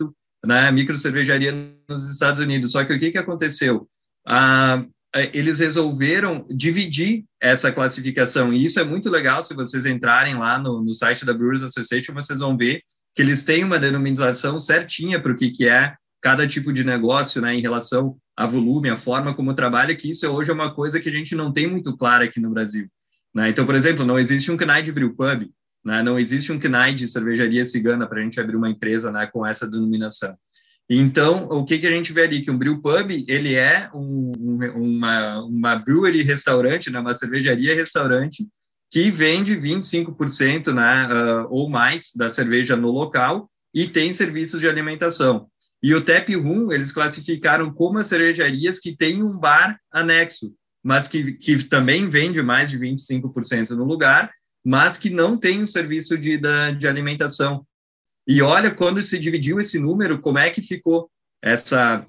[0.46, 1.54] né, micro cervejaria
[1.88, 2.74] nos Estados Unidos.
[2.74, 3.88] Só que o que, que aconteceu?
[4.28, 4.84] Ah,
[5.16, 8.52] é, eles resolveram dividir essa classificação.
[8.52, 12.13] E isso é muito legal, se vocês entrarem lá no, no site da Brewers Association,
[12.13, 12.82] vocês vão ver
[13.16, 17.42] que eles têm uma denominação certinha para o que, que é cada tipo de negócio
[17.42, 21.00] né, em relação a volume, a forma como trabalha, que isso hoje é uma coisa
[21.00, 22.89] que a gente não tem muito clara aqui no Brasil.
[23.34, 23.50] Né?
[23.50, 25.50] Então, por exemplo, não existe um CNAI de brewpub,
[25.84, 26.04] né?
[26.04, 29.46] não existe um CNAI de cervejaria cigana para a gente abrir uma empresa né, com
[29.46, 30.36] essa denominação.
[30.89, 32.41] Então, o que, que a gente vê ali?
[32.41, 34.34] Que um brewpub, ele é um,
[34.76, 38.46] uma, uma brewery restaurante, né, uma cervejaria restaurante,
[38.91, 44.67] que vende 25% né, uh, ou mais da cerveja no local e tem serviços de
[44.67, 45.48] alimentação.
[45.82, 51.08] E o Tap Room, eles classificaram como as cervejarias que têm um bar anexo, mas
[51.08, 54.32] que, que também vende mais de 25% no lugar,
[54.63, 57.65] mas que não tem um serviço de, da, de alimentação.
[58.28, 61.10] E olha, quando se dividiu esse número, como é que ficou
[61.41, 62.06] essa,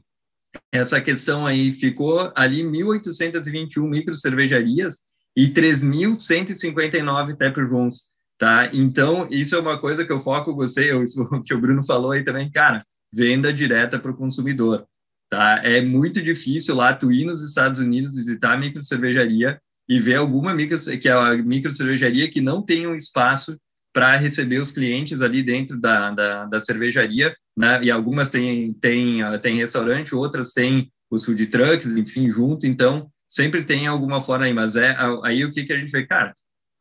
[0.73, 1.73] essa questão aí?
[1.75, 5.01] Ficou ali 1.821 micro cervejarias
[5.37, 8.71] e 3.159 tap rooms, tá?
[8.73, 12.23] Então, isso é uma coisa que eu foco você, o que o Bruno falou aí
[12.23, 14.87] também, cara, venda direta para o consumidor,
[15.35, 15.61] tá?
[15.65, 20.15] É muito difícil lá tu ir nos Estados Unidos visitar a micro cervejaria e ver
[20.15, 23.59] alguma micro, que é a micro cervejaria que não tem um espaço
[23.93, 27.83] para receber os clientes ali dentro da, da, da cervejaria, né?
[27.83, 33.65] E algumas têm, têm, têm restaurante, outras têm os food trucks, enfim, junto, então sempre
[33.65, 36.33] tem alguma forma aí, mas é aí o que, que a gente vê, cara,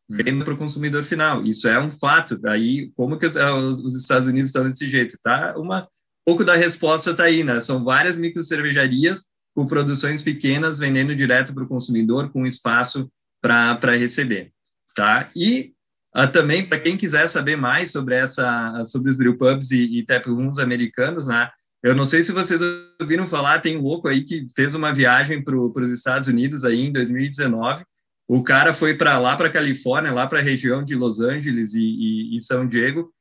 [0.08, 4.28] venda para o consumidor final, isso é um fato, aí como que os, os Estados
[4.28, 5.56] Unidos estão desse jeito, tá?
[5.58, 5.88] Uma
[6.26, 7.60] pouco da resposta está aí, né?
[7.62, 13.10] São várias micro cervejarias com produções pequenas vendendo direto para o consumidor com espaço
[13.42, 14.52] para receber,
[14.96, 15.30] tá?
[15.36, 15.74] E
[16.16, 20.26] uh, também para quem quiser saber mais sobre essa sobre os brewpubs e, e tap
[20.26, 21.50] rooms americanos, né?
[21.84, 22.62] Eu não sei se vocês
[23.00, 26.80] ouviram falar, tem um louco aí que fez uma viagem para os Estados Unidos aí
[26.80, 27.84] em 2019.
[28.26, 31.84] O cara foi para lá, para Califórnia, lá para a região de Los Angeles e,
[31.84, 33.14] e, e, São Diego,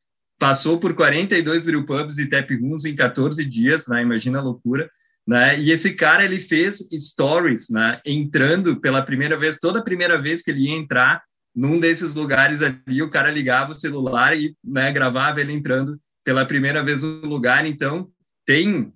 [0.43, 4.03] passou por 42 brewpubs e tap rooms em 14 dias, né?
[4.03, 4.91] Imagina a loucura.
[5.25, 5.61] Né?
[5.61, 8.01] E esse cara ele fez stories, né?
[8.05, 11.23] Entrando pela primeira vez, toda primeira vez que ele ia entrar
[11.55, 16.45] num desses lugares ali, o cara ligava o celular e né, gravava ele entrando pela
[16.45, 17.65] primeira vez no lugar.
[17.65, 18.09] Então
[18.45, 18.93] tem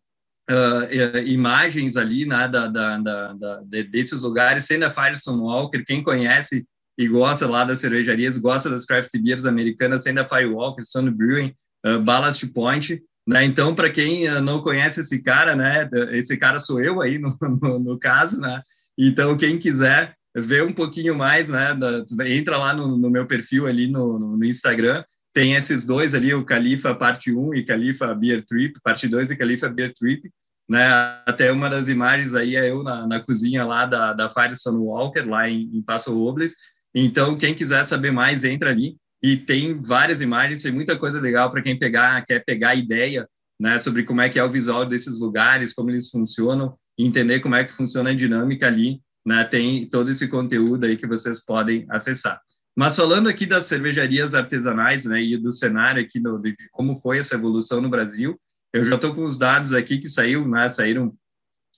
[0.50, 6.02] uh, imagens ali né, da, da, da, da, desses lugares, sendo a Firestone Walker, quem
[6.02, 6.66] conhece
[6.98, 11.54] e gosta lá das cervejarias, gosta das craft beers americanas, sendo a Firewalker, Stone Brewing,
[11.86, 13.44] uh, Ballast Point, né?
[13.44, 17.36] Então, para quem uh, não conhece esse cara, né, esse cara sou eu aí no,
[17.60, 18.62] no, no caso, né?
[18.96, 23.66] Então, quem quiser ver um pouquinho mais, né, da, entra lá no, no, meu perfil
[23.66, 25.02] ali no, no Instagram,
[25.34, 29.36] tem esses dois ali, o Califa parte 1 e Califa Beer Trip, parte 2 e
[29.36, 30.30] Califa Beer Trip,
[30.68, 30.88] né?
[31.26, 35.22] Até uma das imagens aí é eu na, na cozinha lá da, da Firestone Walker,
[35.22, 36.54] lá em, em Passo Robles.
[36.98, 38.96] Então, quem quiser saber mais, entra ali.
[39.22, 43.28] E tem várias imagens, tem muita coisa legal para quem pegar, quer pegar ideia,
[43.60, 47.54] né, sobre como é que é o visual desses lugares, como eles funcionam, entender como
[47.54, 49.44] é que funciona a dinâmica ali, né?
[49.44, 52.40] Tem todo esse conteúdo aí que vocês podem acessar.
[52.76, 57.18] Mas falando aqui das cervejarias artesanais, né, e do cenário aqui no, de como foi
[57.18, 58.38] essa evolução no Brasil,
[58.72, 61.14] eu já estou com os dados aqui que saiu, né, saíram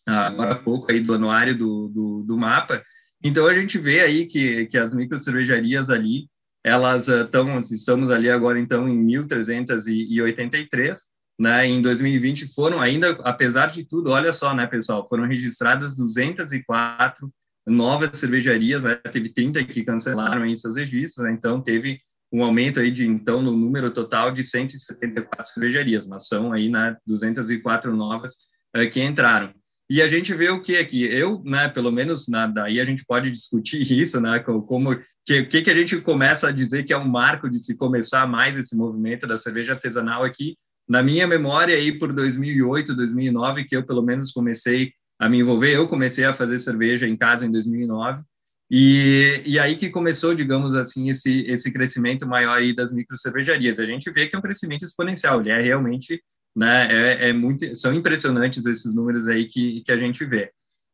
[0.05, 2.83] agora há pouco aí do anuário do, do, do, mapa.
[3.23, 6.29] Então a gente vê aí que, que as micro cervejarias ali,
[6.65, 10.99] elas estão, uh, estamos ali agora então em 1.383,
[11.41, 17.33] né, em 2020 foram ainda, apesar de tudo, olha só, né, pessoal, foram registradas 204
[17.69, 18.97] novas cervejarias, né?
[19.13, 21.33] teve 30 que cancelaram aí seus registros, né?
[21.33, 22.01] então teve
[22.33, 26.97] um aumento aí de então no número total de 174 cervejarias, mas são aí né,
[27.07, 28.35] 204 novas
[28.77, 29.53] uh, que entraram.
[29.91, 33.05] E a gente vê o que aqui, eu, né, pelo menos na, daí a gente
[33.07, 36.99] pode discutir isso, né, como que que que a gente começa a dizer que é
[36.99, 40.57] um marco de se começar mais esse movimento da cerveja artesanal aqui.
[40.89, 45.75] Na minha memória aí por 2008, 2009 que eu pelo menos comecei a me envolver.
[45.75, 48.23] Eu comecei a fazer cerveja em casa em 2009
[48.71, 53.79] e, e aí que começou, digamos assim, esse, esse crescimento maior aí das micro cervejarias.
[53.79, 56.23] A gente vê que é um crescimento exponencial, ele é realmente,
[56.57, 60.51] né, é, é muito, são impressionantes esses números aí que, que a gente vê.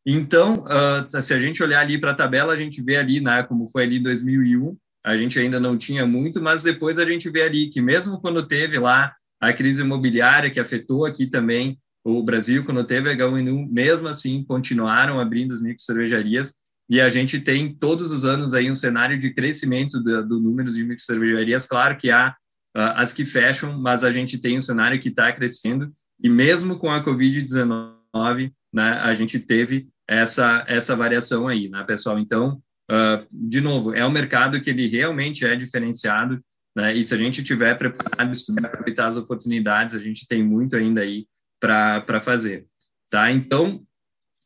[0.07, 3.43] Então, uh, se a gente olhar ali para a tabela, a gente vê ali, né,
[3.43, 7.29] como foi ali em 2001, a gente ainda não tinha muito, mas depois a gente
[7.31, 12.23] vê ali que mesmo quando teve lá a crise imobiliária que afetou aqui também o
[12.23, 16.55] Brasil, quando teve H1N1, mesmo assim, continuaram abrindo as micro cervejarias
[16.89, 20.71] e a gente tem todos os anos aí um cenário de crescimento do, do número
[20.71, 21.67] de micro cervejarias.
[21.67, 22.35] Claro que há
[22.75, 26.91] as que fecham, mas a gente tem um cenário que está crescendo e mesmo com
[26.91, 32.19] a Covid-19, né, a gente teve essa, essa variação aí, né, pessoal?
[32.19, 32.61] Então,
[32.91, 36.41] uh, de novo, é um mercado que ele realmente é diferenciado,
[36.77, 40.77] né, e se a gente tiver preparado, estudar, aproveitar as oportunidades, a gente tem muito
[40.77, 41.27] ainda aí
[41.61, 42.67] para fazer,
[43.11, 43.31] tá?
[43.31, 43.83] Então,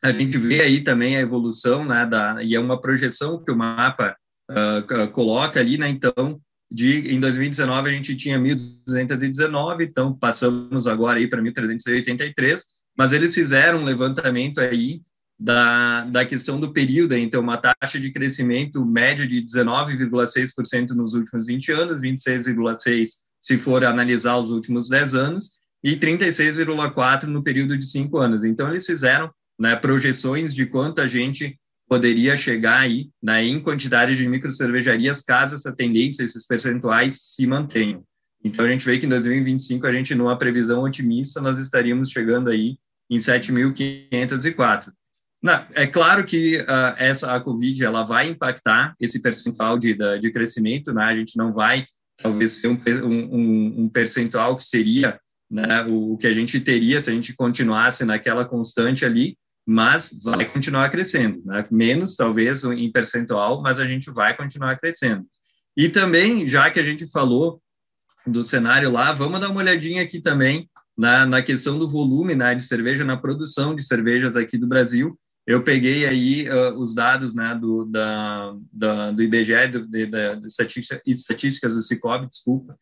[0.02, 3.56] a gente vê aí também a evolução, né, da, e é uma projeção que o
[3.56, 4.16] mapa
[4.50, 5.88] uh, coloca ali, né?
[5.88, 12.60] Então, de, em 2019 a gente tinha 1.219, então passamos agora aí para 1.383,
[12.96, 15.00] mas eles fizeram um levantamento aí
[15.38, 21.46] da, da questão do período, então uma taxa de crescimento média de 19,6% nos últimos
[21.46, 27.86] 20 anos, 26,6% se for analisar os últimos 10 anos, e 36,4% no período de
[27.86, 28.44] 5 anos.
[28.44, 34.16] Então, eles fizeram né, projeções de quanto a gente poderia chegar aí né, em quantidade
[34.16, 38.02] de microcervejarias caso essa tendência, esses percentuais se mantenham.
[38.44, 42.50] Então, a gente vê que em 2025, a gente, numa previsão otimista, nós estaríamos chegando
[42.50, 42.76] aí
[43.10, 44.92] em 7.504.
[45.74, 50.92] é claro que uh, essa a Covid ela vai impactar esse percentual de, de crescimento,
[50.92, 51.04] né?
[51.04, 51.86] A gente não vai
[52.20, 55.18] talvez ser um, um, um percentual que seria
[55.50, 59.36] né, o que a gente teria se a gente continuasse naquela constante ali,
[59.70, 61.62] mas vai continuar crescendo, né?
[61.70, 65.26] menos talvez em percentual, mas a gente vai continuar crescendo.
[65.76, 67.60] E também, já que a gente falou
[68.26, 72.54] do cenário lá, vamos dar uma olhadinha aqui também na, na questão do volume né,
[72.54, 75.18] de cerveja, na produção de cervejas aqui do Brasil.
[75.46, 80.40] Eu peguei aí uh, os dados né, do, da, da, do IBGE, do, de, da,
[81.06, 82.74] estatísticas do Cicobi, desculpa,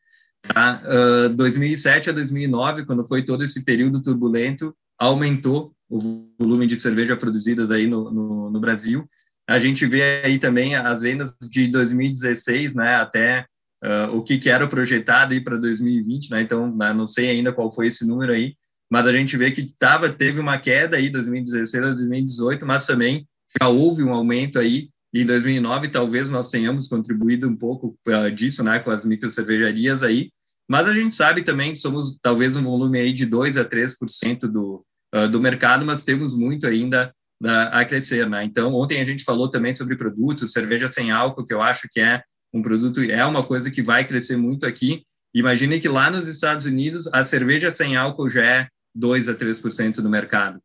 [0.47, 0.81] Tá?
[0.85, 7.17] Uh, 2007 a 2009, quando foi todo esse período turbulento, aumentou o volume de cerveja
[7.17, 9.09] produzidas aí no, no, no, Brasil.
[9.49, 13.47] A gente vê aí também as vendas de 2016, né, até
[13.85, 17.53] uh, o que, que era projetado aí para 2020, né, então né, não sei ainda
[17.53, 18.55] qual foi esse número aí,
[18.91, 23.27] mas a gente vê que tava, teve uma queda aí 2016 a 2018, mas também
[23.61, 28.65] já houve um aumento aí em 2009 talvez nós tenhamos contribuído um pouco uh, disso,
[28.65, 30.31] né, com as micro cervejarias aí,
[30.69, 34.41] mas a gente sabe também que somos talvez um volume aí de 2 a 3%
[34.41, 34.83] do,
[35.15, 38.45] uh, do mercado, mas temos muito ainda uh, a crescer, né?
[38.45, 42.01] Então, ontem a gente falou também sobre produtos, cerveja sem álcool, que eu acho que
[42.01, 45.03] é um produto, é uma coisa que vai crescer muito aqui.
[45.35, 49.97] Imagine que lá nos Estados Unidos, a cerveja sem álcool já é 2 a 3%
[49.97, 50.59] do mercado.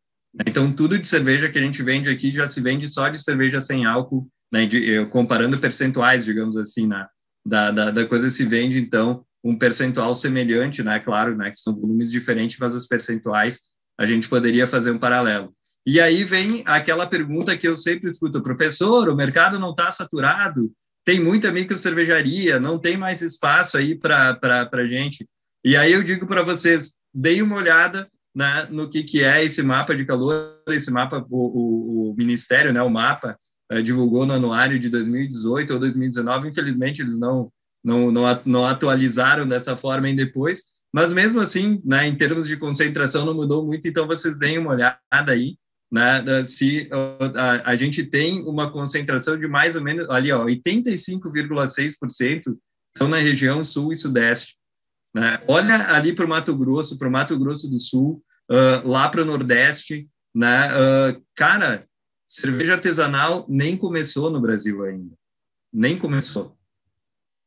[0.48, 3.60] Então, tudo de cerveja que a gente vende aqui já se vende só de cerveja
[3.60, 7.10] sem álcool, né, de, comparando percentuais, digamos assim, na,
[7.46, 11.00] da, da, da coisa se vende, então, um percentual semelhante, né?
[11.00, 11.50] Claro, né?
[11.50, 13.62] Que são volumes diferentes, mas os percentuais
[14.00, 15.54] a gente poderia fazer um paralelo.
[15.86, 20.72] E aí vem aquela pergunta que eu sempre escuto, professor, o mercado não está saturado,
[21.04, 24.38] tem muita micro cervejaria, não tem mais espaço aí para
[24.72, 25.28] a gente.
[25.66, 29.64] E aí eu digo para vocês, deem uma olhada né, no que, que é esse
[29.64, 33.38] mapa de calor, esse mapa, o, o, o Ministério, né, o mapa,
[33.72, 37.52] eh, divulgou no anuário de 2018 ou 2019, infelizmente eles não
[37.84, 40.64] não, não, não atualizaram dessa forma em depois,
[40.94, 44.72] mas mesmo assim, né, em termos de concentração não mudou muito, então vocês deem uma
[44.72, 45.56] olhada aí,
[45.92, 46.90] né, se
[47.36, 52.58] a, a gente tem uma concentração de mais ou menos, ali, ó, 85,6%
[52.94, 54.56] estão na região sul e sudeste.
[55.14, 55.42] Né?
[55.48, 59.24] Olha ali para o Mato Grosso, para o Mato Grosso do Sul, uh, lá para
[59.24, 60.70] o Nordeste, né?
[60.72, 61.86] Uh, cara,
[62.30, 65.14] cerveja artesanal nem começou no Brasil ainda,
[65.74, 66.58] nem começou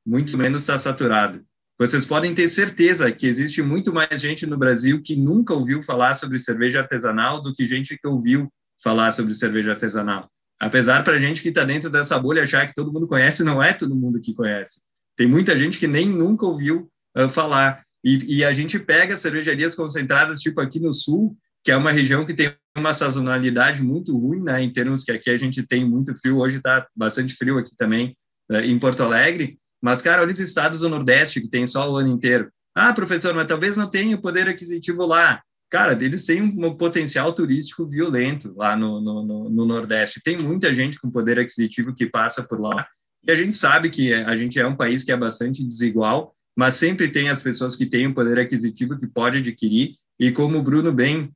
[0.07, 1.45] muito menos está saturado.
[1.79, 6.15] Vocês podem ter certeza que existe muito mais gente no Brasil que nunca ouviu falar
[6.15, 8.49] sobre cerveja artesanal do que gente que ouviu
[8.83, 10.31] falar sobre cerveja artesanal.
[10.61, 13.73] Apesar para gente que está dentro dessa bolha achar que todo mundo conhece, não é
[13.73, 14.81] todo mundo que conhece.
[15.17, 17.83] Tem muita gente que nem nunca ouviu uh, falar.
[18.05, 22.27] E, e, a gente pega cervejarias concentradas, tipo aqui no Sul, que é uma região
[22.27, 26.15] que tem uma sazonalidade muito ruim, né, em termos que aqui a gente tem muito
[26.17, 28.15] frio, hoje está bastante frio aqui também,
[28.51, 31.99] uh, em Porto Alegre, mas, cara, olha os estados do Nordeste que tem só o
[31.99, 32.51] ano inteiro.
[32.75, 35.43] Ah, professor, mas talvez não tenha o poder aquisitivo lá.
[35.71, 40.23] Cara, eles têm um potencial turístico violento lá no, no, no, Nordeste.
[40.25, 42.87] Tem muita gente com poder aquisitivo que passa por lá.
[43.27, 46.77] E a gente sabe que a gente é um país que é bastante desigual, mas
[46.77, 49.97] sempre tem as pessoas que têm um poder aquisitivo que pode adquirir.
[50.19, 51.31] E como o Bruno bem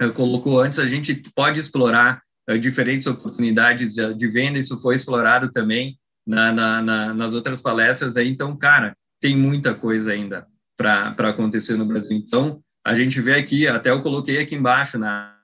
[0.00, 4.60] uh, colocou antes, a gente pode explorar uh, diferentes oportunidades de venda.
[4.60, 8.28] Isso foi explorado também na, na, na, nas outras palestras aí.
[8.28, 12.16] Então, cara, tem muita coisa ainda para acontecer no Brasil.
[12.16, 15.36] Então, a gente vê aqui, até eu coloquei aqui embaixo, na,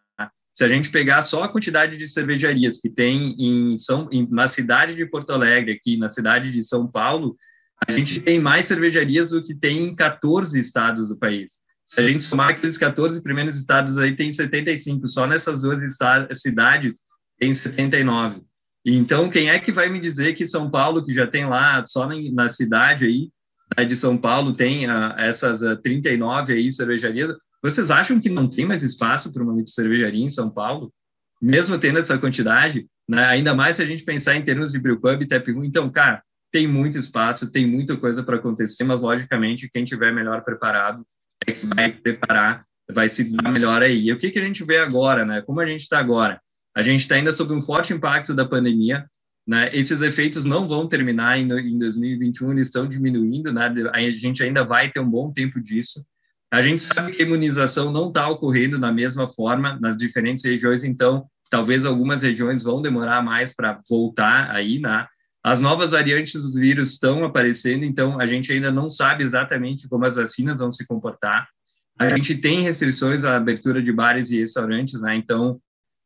[0.57, 4.49] se a gente pegar só a quantidade de cervejarias que tem em São, em, na
[4.49, 7.37] cidade de Porto Alegre, aqui na cidade de São Paulo,
[7.87, 11.61] a gente tem mais cervejarias do que tem em 14 estados do país.
[11.85, 15.07] Se a gente somar aqueles 14 primeiros estados aí, tem 75.
[15.07, 15.79] Só nessas duas
[16.35, 16.97] cidades
[17.39, 18.41] tem 79.
[18.89, 22.09] Então, quem é que vai me dizer que São Paulo, que já tem lá, só
[22.33, 23.31] na, cidade aí,
[23.77, 28.29] né, de São Paulo, tem uh, essas uh, ah, 39 aí cervejarias, vocês acham que
[28.29, 30.93] não tem mais espaço para uma cervejaria em São Paulo?
[31.43, 32.87] Mesmo tendo essa quantidade?
[33.09, 33.25] né?
[33.25, 35.49] ainda mais se a gente pensar em termos de brewpub e tap.
[35.49, 40.43] Então, cara, tem muito espaço, tem muita coisa para acontecer, mas logicamente quem tiver melhor
[40.43, 41.07] preparado
[41.47, 44.07] é que vai preparar, vai se dar melhor aí.
[44.07, 45.43] E o que, que a gente vê agora, né?
[45.43, 46.41] Como a gente está agora?
[46.77, 49.07] A gente está ainda sob um forte impacto da pandemia,
[49.47, 49.71] né?
[49.73, 53.73] Esses efeitos não vão terminar em, em 2021, eles estão diminuindo, né?
[53.95, 56.05] A gente ainda vai ter um bom tempo disso.
[56.53, 60.85] A gente sabe que a imunização não está ocorrendo da mesma forma nas diferentes regiões,
[60.85, 65.07] então talvez algumas regiões vão demorar mais para voltar aí, né?
[65.43, 70.05] As novas variantes do vírus estão aparecendo, então a gente ainda não sabe exatamente como
[70.05, 71.49] as vacinas vão se comportar.
[71.99, 75.17] A gente tem restrições à abertura de bares e restaurantes, né?
[75.17, 75.61] Então,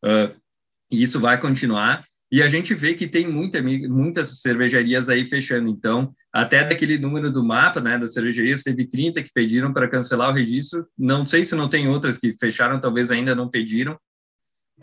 [0.05, 0.40] uh,
[0.91, 2.05] isso vai continuar.
[2.33, 5.69] E a gente vê que tem muita, muitas cervejarias aí fechando.
[5.69, 10.31] Então, até daquele número do mapa, né, das cervejarias, teve 30 que pediram para cancelar
[10.31, 10.87] o registro.
[10.97, 13.99] Não sei se não tem outras que fecharam, talvez ainda não pediram.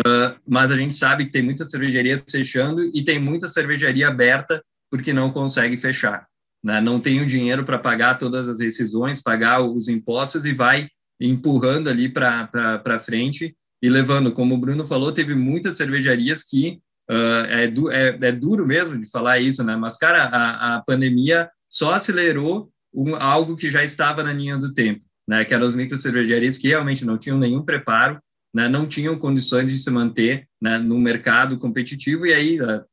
[0.06, 4.62] Uh, mas a gente sabe que tem muitas cervejarias fechando e tem muita cervejaria aberta
[4.92, 6.28] porque não consegue fechar.
[6.64, 6.82] Né?
[6.82, 10.90] Não tem o dinheiro para pagar todas as rescisões, pagar os impostos e vai
[11.20, 14.32] empurrando ali para frente e levando.
[14.32, 19.00] Como o Bruno falou, teve muitas cervejarias que Uh, é, du é, é, duro mesmo
[19.00, 19.78] de falar isso, né?
[19.78, 24.74] Mas, cara, a, a pandemia só acelerou um, algo que já estava na linha do
[24.74, 25.46] tempo, né?
[25.46, 28.20] Que eram as micro cervejarias que realmente não tinham nenhum preparo,
[28.54, 28.68] né?
[28.68, 30.78] Não tinham condições de se manter né?
[30.78, 32.84] no mercado competitivo e aí uh,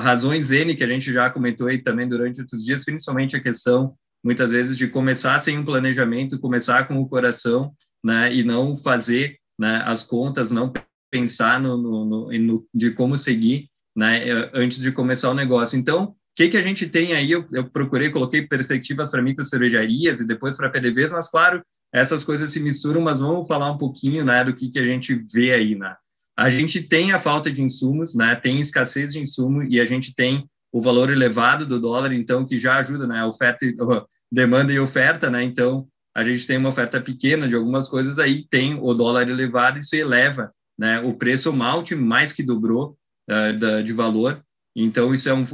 [0.00, 3.94] razões N que a gente já comentou aí também durante outros dias, principalmente a questão
[4.22, 7.72] muitas vezes de começar sem um planejamento, começar com o coração,
[8.04, 8.34] né?
[8.34, 10.72] E não fazer né, as contas, não
[11.10, 15.78] pensar no, no, no, de como seguir né, eh, antes de começar o negócio.
[15.78, 17.30] Então, o que, que a gente tem aí?
[17.30, 22.24] Eu, eu procurei, coloquei perspectivas para micro cervejarias e depois para PDVs, mas claro, essas
[22.24, 25.52] coisas se misturam, mas vamos falar um pouquinho né, do que, que a gente vê
[25.52, 25.74] aí.
[25.74, 25.94] Né?
[26.38, 30.14] A gente tem a falta de insumos, né, tem escassez de insumo e a gente
[30.14, 33.66] tem o valor elevado do dólar, então, que já ajuda, né, oferta,
[34.32, 38.46] demanda e oferta, né, então, a gente tem uma oferta pequena de algumas coisas aí,
[38.48, 40.98] tem o dólar elevado, isso eleva né?
[41.00, 42.96] O preço malte mais que dobrou
[43.30, 44.42] uh, da, de valor.
[44.74, 45.46] Então, isso é um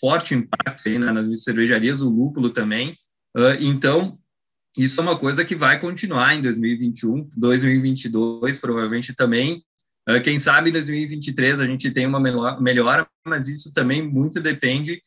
[0.00, 2.92] forte impacto aí, né, nas cervejarias, o lúpulo também.
[3.36, 4.18] Uh, então,
[4.74, 9.62] isso é uma coisa que vai continuar em 2021, 2022, provavelmente também.
[10.08, 12.20] Uh, quem sabe em 2023 a gente tem uma
[12.58, 15.02] melhora, mas isso também muito depende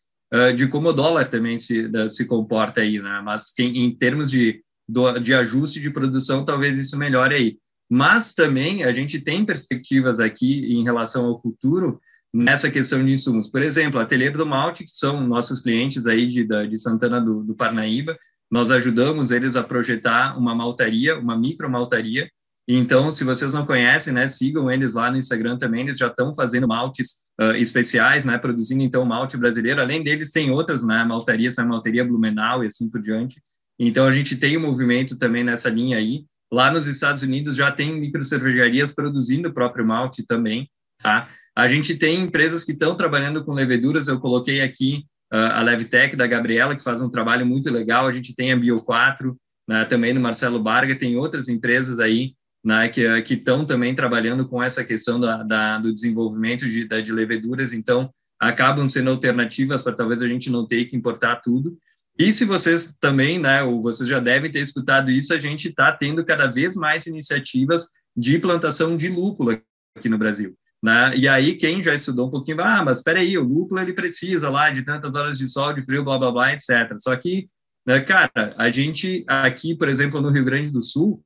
[0.57, 3.21] de como o dólar também se, se comporta aí, né?
[3.23, 7.57] Mas quem, em termos de, do, de ajuste de produção, talvez isso melhore aí
[7.89, 11.99] mas também a gente tem perspectivas aqui em relação ao futuro
[12.33, 13.49] nessa questão de insumos.
[13.49, 17.43] Por exemplo, a Ateliê do Malte, que são nossos clientes aí de, de Santana do,
[17.43, 18.17] do Parnaíba,
[18.51, 22.29] nós ajudamos eles a projetar uma maltaria, uma micro maltaria.
[22.67, 26.35] Então, se vocês não conhecem, né, sigam eles lá no Instagram também, eles já estão
[26.35, 29.79] fazendo maltes uh, especiais, né, produzindo então malte brasileiro.
[29.79, 33.41] Além deles, tem outras, né, maltarias, a maltaria Blumenau e assim por diante.
[33.79, 36.25] Então, a gente tem um movimento também nessa linha aí.
[36.51, 40.69] Lá nos Estados Unidos já tem micro cervejarias produzindo o próprio malte também,
[41.01, 41.29] tá?
[41.55, 46.15] A gente tem empresas que estão trabalhando com leveduras, eu coloquei aqui uh, a Levtech
[46.15, 49.35] da Gabriela, que faz um trabalho muito legal, a gente tem a Bio4,
[49.67, 54.61] né, também no Marcelo Barga, tem outras empresas aí né, que estão também trabalhando com
[54.61, 58.09] essa questão da, da do desenvolvimento de, da, de leveduras, então
[58.39, 61.77] acabam sendo alternativas para talvez a gente não ter que importar tudo,
[62.19, 65.91] e se vocês também, né, ou vocês já devem ter escutado isso, a gente está
[65.91, 69.61] tendo cada vez mais iniciativas de plantação de lúpula
[69.95, 70.55] aqui no Brasil.
[70.81, 71.17] Né?
[71.17, 74.49] E aí, quem já estudou um pouquinho, ah, mas espera aí, o lúpulo ele precisa
[74.49, 76.95] lá de tantas horas de sol, de frio, blá, blá, blá, etc.
[76.97, 77.49] Só que,
[77.85, 81.23] né, cara, a gente aqui, por exemplo, no Rio Grande do Sul,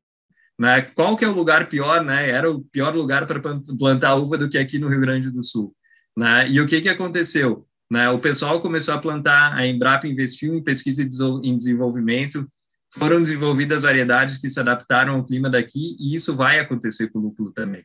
[0.60, 2.30] né, qual que é o lugar pior, né?
[2.30, 3.42] Era o pior lugar para
[3.80, 5.76] plantar uva do que aqui no Rio Grande do Sul.
[6.16, 6.50] Né?
[6.50, 7.66] E o que, que aconteceu?
[7.92, 8.10] Né?
[8.10, 12.48] O pessoal começou a plantar, a Embrapa investiu em pesquisa e desenvolvimento,
[12.94, 17.24] foram desenvolvidas variedades que se adaptaram ao clima daqui, e isso vai acontecer com o
[17.24, 17.84] lúpulo também.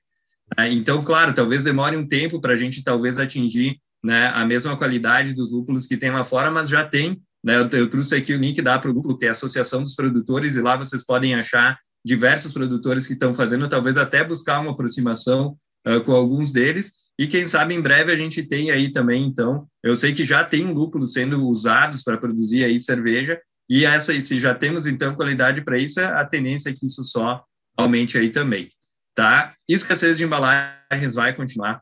[0.56, 0.72] Né?
[0.72, 5.34] Então, claro, talvez demore um tempo para a gente talvez atingir né, a mesma qualidade
[5.34, 7.20] dos lúpulos que tem lá fora, mas já tem.
[7.42, 10.54] Né, eu, eu trouxe aqui o link da Produlúpulo, que é a Associação dos Produtores,
[10.54, 15.56] e lá vocês podem achar diversos produtores que estão fazendo, talvez até buscar uma aproximação
[15.84, 19.66] uh, com alguns deles, e quem sabe em breve a gente tem aí também, então,
[19.82, 24.38] eu sei que já tem lúpulos sendo usados para produzir aí cerveja, e essa, se
[24.38, 27.42] já temos então qualidade para isso, a tendência é que isso só
[27.76, 28.68] aumente aí também,
[29.14, 29.54] tá?
[29.68, 31.80] Escassez de embalagens vai continuar,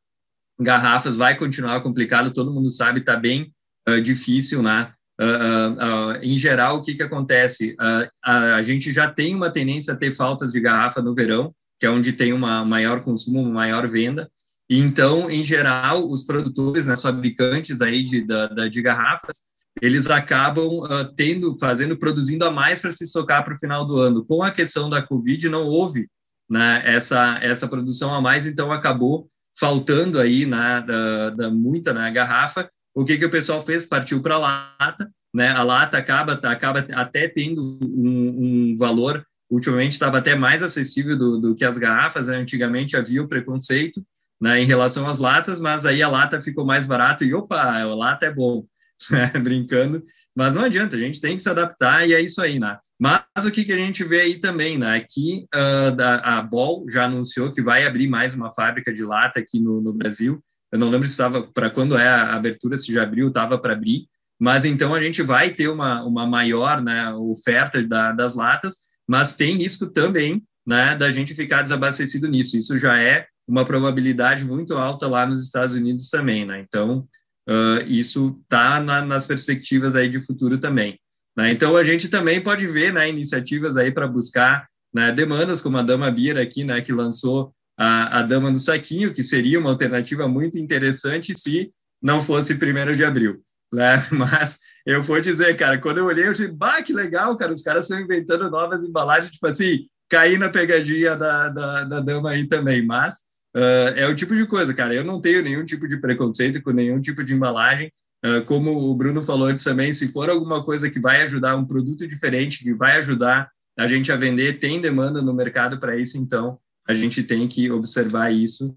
[0.59, 3.51] garrafas vai continuar complicado, todo mundo sabe, está bem
[3.89, 4.93] uh, difícil, né?
[5.21, 7.77] Uh, uh, em geral, o que, que acontece?
[8.23, 11.91] a gente já tem uma tendência a ter faltas de garrafa no verão, que é
[11.91, 14.29] onde tem uma maior consumo, uma maior venda,
[14.69, 19.45] Então, em geral, os produtores, né, fabricantes aí de, da, de garrafas,
[19.83, 23.99] eles acabam uh, tendo, fazendo, produzindo a mais para se estocar para o final do
[23.99, 24.25] ano.
[24.25, 26.09] Com a questão da Covid, não houve
[26.49, 31.93] né, essa, essa produção a mais, então acabou faltando aí na né, da, da muita
[31.93, 32.71] na né, garrafa.
[32.95, 33.85] O que, que o pessoal fez?
[33.85, 35.49] Partiu para a lata, né?
[35.51, 41.41] A lata acaba, acaba até tendo um, um valor, ultimamente estava até mais acessível do,
[41.41, 42.37] do que as garrafas, né?
[42.37, 44.01] antigamente havia o preconceito
[44.45, 47.95] né, em relação às latas, mas aí a lata ficou mais barata e opa, a
[47.95, 48.67] lata é bom.
[49.11, 50.05] né, brincando,
[50.37, 52.79] mas não adianta, a gente tem que se adaptar e é isso aí, né?
[52.99, 55.05] Mas o que, que a gente vê aí também, né?
[55.11, 59.41] Que uh, da, a Ball já anunciou que vai abrir mais uma fábrica de lata
[59.41, 60.41] aqui no, no Brasil.
[60.71, 63.73] Eu não lembro se estava para quando é a abertura, se já abriu, estava para
[63.73, 64.07] abrir.
[64.39, 68.77] Mas então a gente vai ter uma, uma maior né, oferta da, das latas,
[69.09, 72.57] mas tem risco também né, da gente ficar desabastecido nisso.
[72.57, 76.61] Isso já é uma probabilidade muito alta lá nos Estados Unidos também, né?
[76.61, 77.07] Então,
[77.49, 80.99] uh, isso está na, nas perspectivas aí de futuro também.
[81.37, 81.53] Né?
[81.53, 85.83] Então, a gente também pode ver né, iniciativas aí para buscar né, demandas, como a
[85.83, 90.29] Dama Bira aqui, né, que lançou a, a Dama no Saquinho, que seria uma alternativa
[90.29, 93.43] muito interessante se não fosse primeiro de abril.
[93.73, 94.07] Né?
[94.13, 97.63] Mas eu vou dizer, cara, quando eu olhei, eu disse, bah, que legal, cara, os
[97.63, 102.47] caras estão inventando novas embalagens, tipo assim, cair na pegadinha da, da, da dama aí
[102.47, 103.17] também, mas
[103.55, 104.93] Uh, é o tipo de coisa, cara.
[104.93, 107.93] Eu não tenho nenhum tipo de preconceito com nenhum tipo de embalagem.
[108.25, 111.65] Uh, como o Bruno falou antes também, se for alguma coisa que vai ajudar um
[111.65, 113.49] produto diferente, que vai ajudar
[113.79, 117.71] a gente a vender, tem demanda no mercado para isso, então a gente tem que
[117.71, 118.77] observar isso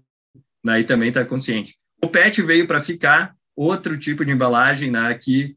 [0.64, 1.76] né, e também estar tá consciente.
[2.02, 5.56] O PET veio para ficar, outro tipo de embalagem né, que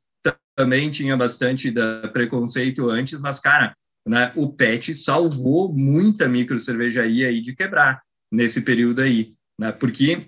[0.56, 3.76] também tinha bastante da preconceito antes, mas, cara,
[4.08, 8.00] né, o PET salvou muita micro cervejaria aí de quebrar
[8.32, 9.72] nesse período aí, né?
[9.72, 10.28] Porque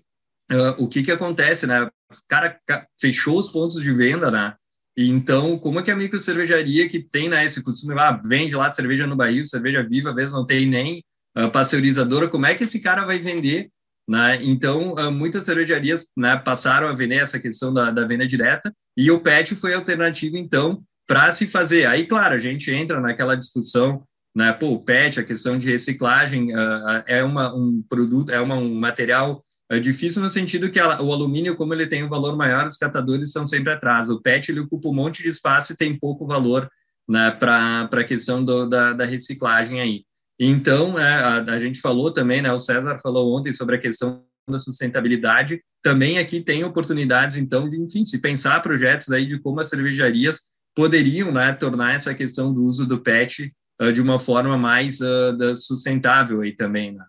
[0.51, 1.83] uh, o que que acontece, né?
[1.85, 2.59] O cara
[2.99, 4.55] fechou os pontos de venda, né?
[4.95, 8.55] E então, como é que a micro cervejaria que tem né, esse costume, ah, vende
[8.55, 11.03] lá cerveja no barril, cerveja viva, às vezes não tem nem
[11.35, 13.71] uh, pasteurizadora, como é que esse cara vai vender?
[14.07, 14.39] Né?
[14.43, 19.09] Então, uh, muitas cervejarias né, passaram a vender essa questão da, da venda direta, e
[19.09, 21.87] o PET foi a alternativa, então, para se fazer.
[21.87, 24.03] Aí, claro, a gente entra naquela discussão
[24.35, 24.51] né?
[24.51, 28.73] Pô, o PET, a questão de reciclagem, uh, é uma, um produto, é uma, um
[28.73, 32.77] material uh, difícil no sentido que o alumínio, como ele tem um valor maior, os
[32.77, 34.09] catadores são sempre atrás.
[34.09, 36.69] O PET, ele ocupa um monte de espaço e tem pouco valor
[37.07, 40.03] né, para a questão do, da, da, reciclagem aí.
[40.39, 44.23] Então, é, a, a, gente falou também, né, o César falou ontem sobre a questão
[44.49, 49.59] da sustentabilidade, também aqui tem oportunidades, então, de, enfim, se pensar projetos aí de como
[49.59, 50.41] as cervejarias
[50.75, 53.53] poderiam né, tornar essa questão do uso do PET
[53.91, 56.93] de uma forma mais uh, sustentável aí também.
[56.93, 57.03] Né?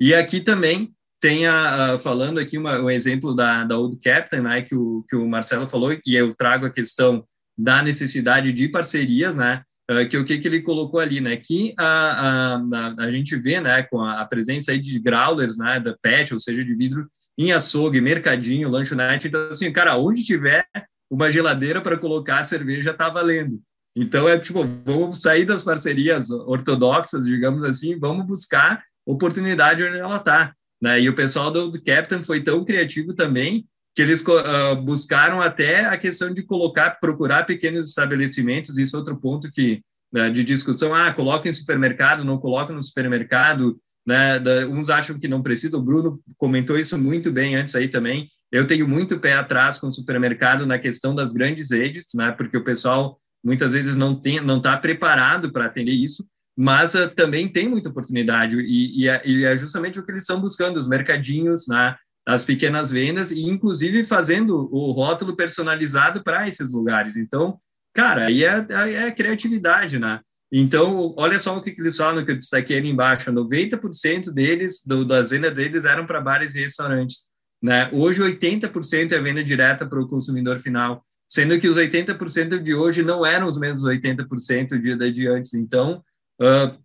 [0.00, 4.40] E aqui também tem a, uh, falando aqui uma, um exemplo da, da Old Captain,
[4.40, 7.24] né, que o, que o Marcelo falou, e eu trago a questão
[7.56, 11.74] da necessidade de parcerias, né, uh, que o que, que ele colocou ali, né, que
[11.76, 15.96] a, a, a, gente vê, né, com a, a presença aí de growlers, né, da
[16.00, 20.66] PET, ou seja, de vidro, em açougue, mercadinho, lanchonete, então assim, cara, onde tiver
[21.10, 23.60] uma geladeira para colocar a cerveja, tá valendo.
[24.00, 30.18] Então, é tipo, vamos sair das parcerias ortodoxas, digamos assim, vamos buscar oportunidade onde ela
[30.18, 30.54] está.
[30.80, 31.00] Né?
[31.00, 35.84] E o pessoal do, do Captain foi tão criativo também que eles uh, buscaram até
[35.84, 39.80] a questão de colocar, procurar pequenos estabelecimentos, isso é outro ponto que
[40.12, 43.76] né, de discussão, ah, coloca em supermercado, não coloca no supermercado,
[44.06, 47.88] né, da, uns acham que não precisa, o Bruno comentou isso muito bem antes aí
[47.88, 52.30] também, eu tenho muito pé atrás com o supermercado na questão das grandes redes, né,
[52.30, 56.26] porque o pessoal muitas vezes não tem, não está preparado para atender isso,
[56.56, 60.24] mas uh, também tem muita oportunidade e, e, é, e, é, justamente o que eles
[60.24, 66.48] estão buscando, os mercadinhos, né, as pequenas vendas e inclusive fazendo o rótulo personalizado para
[66.48, 67.16] esses lugares.
[67.16, 67.56] Então,
[67.94, 68.66] cara, aí é,
[69.06, 70.20] é criatividade, né?
[70.50, 74.82] Então, olha só o que, que eles falam, que eu destaquei ali embaixo, 90% deles,
[74.84, 77.28] do, das vendas deles eram para bares e restaurantes.
[77.62, 77.90] Né?
[77.92, 83.02] Hoje, 80% é venda direta para o consumidor final sendo que os 80% de hoje
[83.02, 85.52] não eram os mesmos 80% de, de antes.
[85.52, 86.02] Então,
[86.40, 86.76] uh,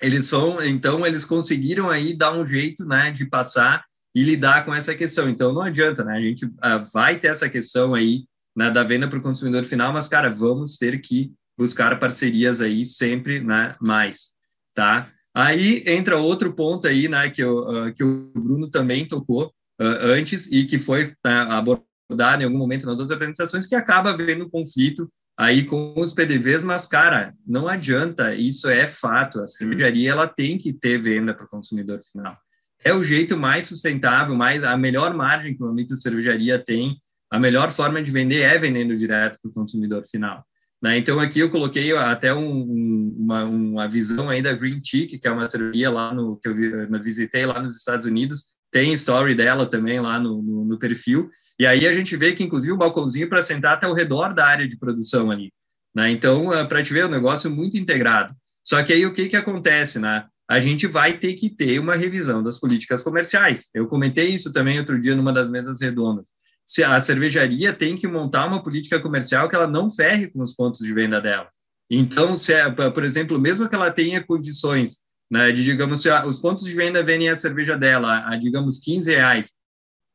[0.00, 3.84] eles vão, então eles conseguiram aí dar um jeito, né, de passar
[4.14, 5.28] e lidar com essa questão.
[5.28, 6.16] Então, não adianta, né?
[6.16, 8.24] A gente uh, vai ter essa questão aí
[8.54, 12.84] né, da venda para o consumidor final, mas cara, vamos ter que buscar parcerias aí
[12.84, 14.34] sempre, né, mais,
[14.74, 15.08] tá?
[15.34, 20.50] Aí entra outro ponto aí, né, que, eu, uh, que o Bruno também tocou antes
[20.50, 25.10] e que foi abordado abordado em algum momento nas outras apresentações, que acaba havendo conflito
[25.38, 30.58] aí com os PDVs, mas, cara, não adianta, isso é fato, a cervejaria ela tem
[30.58, 32.36] que ter venda para o consumidor final.
[32.84, 36.96] é o jeito mais sustentável, mais a melhor margem que uma micro cervejaria tem,
[37.30, 40.44] a melhor forma de vender é vendendo direto para o consumidor final.
[40.80, 40.96] Né?
[40.98, 45.30] Então, aqui eu coloquei até um, uma, uma, visão aí da Green Cheek, que é
[45.30, 46.54] uma cervejaria lá no, que eu
[47.02, 51.66] visitei lá nos Estados Unidos, tem story dela também lá no, no, no, perfil, e
[51.66, 54.68] aí a gente vê que, inclusive, o balcãozinho para sentar até ao redor da área
[54.68, 55.52] de produção ali.
[55.94, 56.10] Né?
[56.10, 58.34] Então, é, para te ver, é um negócio muito integrado.
[58.64, 60.26] Só que aí o que, que acontece, né?
[60.48, 63.68] A gente vai ter que ter uma revisão das políticas comerciais.
[63.74, 66.28] Eu comentei isso também outro dia numa das mesas redondas
[66.68, 70.54] se a cervejaria tem que montar uma política comercial que ela não ferre com os
[70.54, 71.48] pontos de venda dela.
[71.90, 74.98] Então, se é, por exemplo, mesmo que ela tenha condições,
[75.30, 79.10] né, de, digamos, se os pontos de venda vendem a cerveja dela a, digamos, 15
[79.10, 79.54] reais,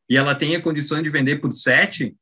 [0.09, 2.15] e ela tenha condições de vender por 7,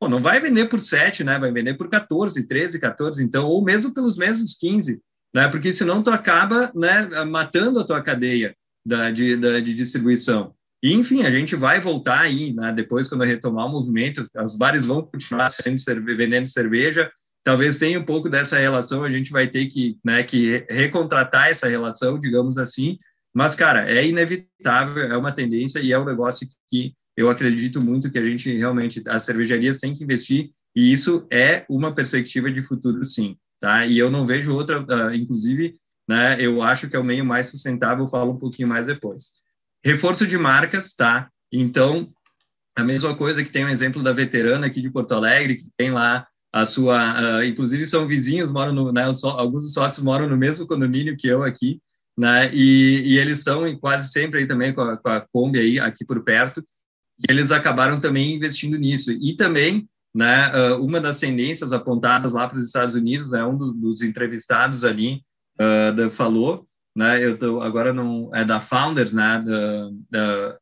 [0.00, 3.62] pô, não vai vender por 7, né, vai vender por 14, 13, 14, então, ou
[3.62, 5.00] mesmo pelos mesmos 15,
[5.34, 8.54] né, porque senão tu acaba, né, matando a tua cadeia
[8.84, 10.54] da, de, da, de distribuição.
[10.82, 12.72] E, enfim, a gente vai voltar aí, né?
[12.72, 17.12] depois, quando retomar o movimento, os bares vão continuar sendo vendendo cerveja,
[17.42, 21.68] talvez tenha um pouco dessa relação, a gente vai ter que, né, que recontratar essa
[21.68, 22.98] relação, digamos assim,
[23.32, 28.10] mas, cara, é inevitável, é uma tendência e é um negócio que eu acredito muito
[28.10, 32.62] que a gente realmente, as cervejarias têm que investir e isso é uma perspectiva de
[32.62, 33.86] futuro, sim, tá?
[33.86, 35.74] E eu não vejo outra, uh, inclusive,
[36.08, 39.32] né, eu acho que é o meio mais sustentável, falo um pouquinho mais depois.
[39.84, 41.28] Reforço de marcas, tá?
[41.52, 42.08] Então,
[42.76, 45.90] a mesma coisa que tem um exemplo da veterana aqui de Porto Alegre, que tem
[45.90, 50.66] lá a sua, uh, inclusive são vizinhos, moram no, né, alguns sócios moram no mesmo
[50.66, 51.80] condomínio que eu aqui,
[52.18, 55.78] né, e, e eles são quase sempre aí também com a, com a Kombi aí
[55.78, 56.60] aqui por perto,
[57.18, 59.12] e eles acabaram também investindo nisso.
[59.12, 63.56] E também, né, uh, uma das tendências apontadas lá para os Estados Unidos, né, um
[63.56, 65.22] dos, dos entrevistados ali
[65.60, 67.24] uh, da, falou né?
[67.24, 69.42] Eu tô, agora não é da Founders, né?
[69.44, 70.58] Da, da,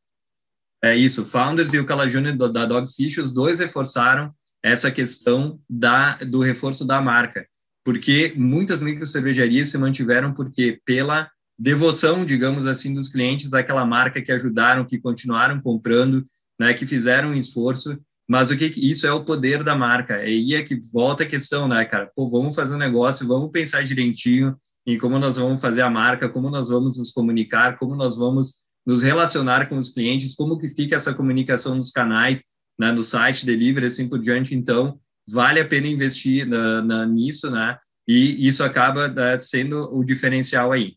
[0.81, 2.05] é isso, Founders e o Cala
[2.51, 4.33] da Dogfish, os dois reforçaram
[4.63, 7.47] essa questão da do reforço da marca,
[7.83, 14.21] porque muitas micro cervejarias se mantiveram porque pela devoção, digamos assim, dos clientes àquela marca
[14.21, 16.25] que ajudaram, que continuaram comprando,
[16.59, 20.23] né, que fizeram um esforço, mas o que isso é o poder da marca.
[20.23, 22.09] E aí é que volta a questão, né, cara?
[22.15, 24.55] Pô, vamos fazer um negócio, vamos pensar direitinho,
[24.85, 28.59] em como nós vamos fazer a marca, como nós vamos nos comunicar, como nós vamos
[28.85, 32.45] nos relacionar com os clientes, como que fica essa comunicação nos canais,
[32.79, 34.55] né, no site, delivery, assim por diante.
[34.55, 37.77] Então, vale a pena investir na, na, nisso, né?
[38.07, 40.93] E isso acaba né, sendo o diferencial aí.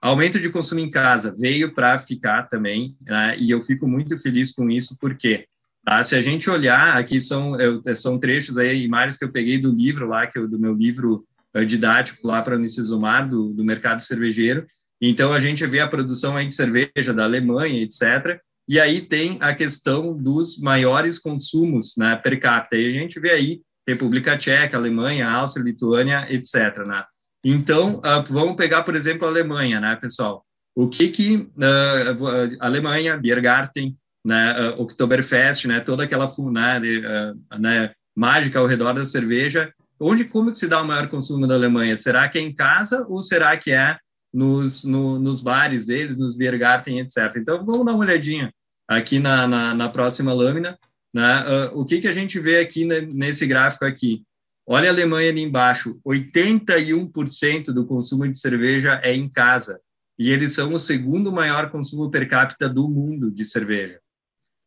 [0.00, 3.36] Aumento de consumo em casa veio para ficar também, né?
[3.38, 5.46] E eu fico muito feliz com isso, porque
[5.84, 6.02] tá?
[6.04, 9.72] se a gente olhar, aqui são, eu, são trechos aí, imagens que eu peguei do
[9.72, 14.00] livro lá, que eu, do meu livro eh, didático lá para Unicesumar, do, do mercado
[14.00, 14.64] cervejeiro.
[15.00, 18.40] Então, a gente vê a produção aí de cerveja da Alemanha, etc.
[18.68, 22.76] E aí tem a questão dos maiores consumos né, per capita.
[22.76, 26.86] E a gente vê aí República Tcheca, Alemanha, Áustria, Lituânia, etc.
[26.86, 27.02] Né?
[27.42, 30.44] Então, uh, vamos pegar, por exemplo, a Alemanha, né, pessoal?
[30.76, 37.90] O que que uh, Alemanha, Biergarten, né, uh, Oktoberfest, né, toda aquela né, uh, né,
[38.14, 41.96] mágica ao redor da cerveja, onde como que se dá o maior consumo na Alemanha?
[41.96, 43.96] Será que é em casa ou será que é
[44.32, 47.34] nos, no, nos bares deles, nos Biergarten, etc.
[47.38, 48.52] Então, vamos dar uma olhadinha
[48.88, 50.78] aqui na, na, na próxima lâmina.
[51.12, 51.44] Né?
[51.72, 54.24] Uh, o que, que a gente vê aqui nesse gráfico aqui?
[54.66, 59.80] Olha a Alemanha ali embaixo, 81% do consumo de cerveja é em casa.
[60.18, 64.00] E eles são o segundo maior consumo per capita do mundo de cerveja.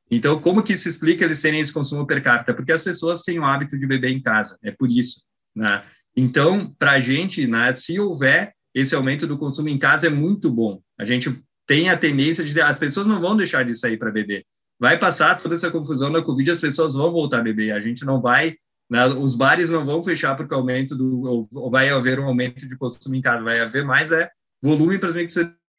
[0.09, 2.53] Então, como que se explica eles terem esse consumo per capita?
[2.53, 5.23] Porque as pessoas têm o hábito de beber em casa, é por isso.
[5.55, 5.83] Né?
[6.15, 10.49] Então, para a gente, né, se houver esse aumento do consumo em casa, é muito
[10.49, 10.81] bom.
[10.97, 12.59] A gente tem a tendência de...
[12.59, 14.45] As pessoas não vão deixar de sair para beber.
[14.79, 17.71] Vai passar toda essa confusão da Covid, as pessoas vão voltar a beber.
[17.71, 18.55] A gente não vai...
[18.89, 21.47] Né, os bares não vão fechar porque aumento do...
[21.53, 23.43] Ou vai haver um aumento de consumo em casa.
[23.43, 24.29] Vai haver mais é,
[24.61, 25.15] volume para as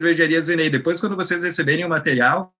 [0.00, 0.70] cervejarias vender.
[0.70, 2.52] Depois, quando vocês receberem o material,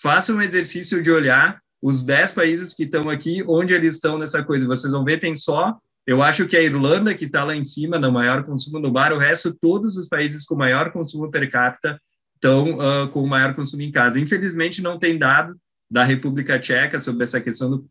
[0.00, 4.42] faça um exercício de olhar os 10 países que estão aqui, onde eles estão nessa
[4.42, 4.66] coisa.
[4.66, 7.98] Vocês vão ver, tem só, eu acho que a Irlanda, que está lá em cima,
[7.98, 12.00] no maior consumo no bar, o resto, todos os países com maior consumo per capita
[12.42, 14.18] estão uh, com maior consumo em casa.
[14.18, 15.56] Infelizmente, não tem dado
[15.88, 17.86] da República Tcheca sobre essa questão do,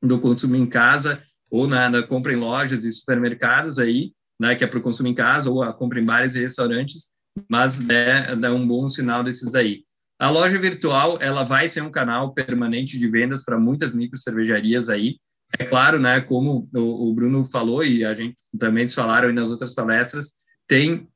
[0.00, 4.62] do consumo em casa ou na, na, compra em lojas e supermercados aí, né, que
[4.62, 7.10] é para o consumo em casa, ou a compra em bares e restaurantes,
[7.48, 9.84] mas é, é um bom sinal desses aí.
[10.18, 14.88] A loja virtual, ela vai ser um canal permanente de vendas para muitas micro cervejarias
[14.88, 15.18] aí.
[15.58, 20.34] É claro, né, como o, Bruno falou e a gente também falaram nas outras palestras,
[20.66, 21.08] tem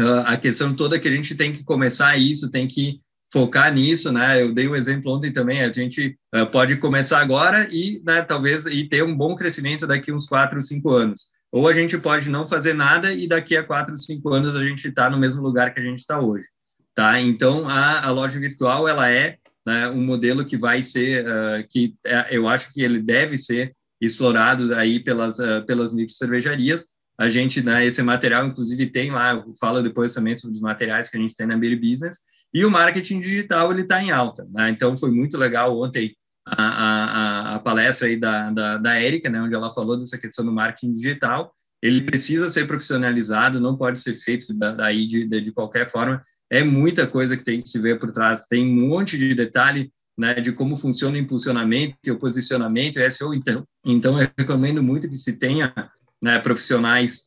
[0.00, 3.00] uh, a questão toda que a gente tem que começar isso, tem que
[3.32, 4.42] focar nisso, né?
[4.42, 8.66] Eu dei um exemplo ontem também, a gente uh, pode começar agora e, né, talvez,
[8.66, 11.28] e ter um bom crescimento daqui uns quatro, cinco anos.
[11.52, 14.88] Ou a gente pode não fazer nada e daqui a quatro, cinco anos a gente
[14.88, 16.46] está no mesmo lugar que a gente está hoje,
[16.94, 17.20] tá?
[17.20, 19.36] Então, a, a loja virtual, ela é
[19.66, 23.74] né, um modelo que vai ser, uh, que é, eu acho que ele deve ser
[24.00, 26.86] explorado aí pelas, uh, pelas micro cervejarias.
[27.20, 31.10] A gente, né, esse material, inclusive, tem lá, eu falo depois também sobre os materiais
[31.10, 32.20] que a gente tem na Beer Business,
[32.52, 34.48] e o marketing digital ele está em alta.
[34.50, 34.70] Né?
[34.70, 36.16] Então foi muito legal ontem
[36.46, 40.50] a, a, a palestra aí da, da, da né, onde ela falou dessa questão do
[40.50, 41.52] marketing digital.
[41.82, 46.24] Ele precisa ser profissionalizado, não pode ser feito daí de, de, de qualquer forma.
[46.48, 49.92] É muita coisa que tem que se ver por trás, tem um monte de detalhe
[50.16, 53.34] né, de como funciona o impulsionamento e o posicionamento, SEO.
[53.34, 55.74] Então, então eu recomendo muito que se tenha
[56.20, 57.26] né, profissionais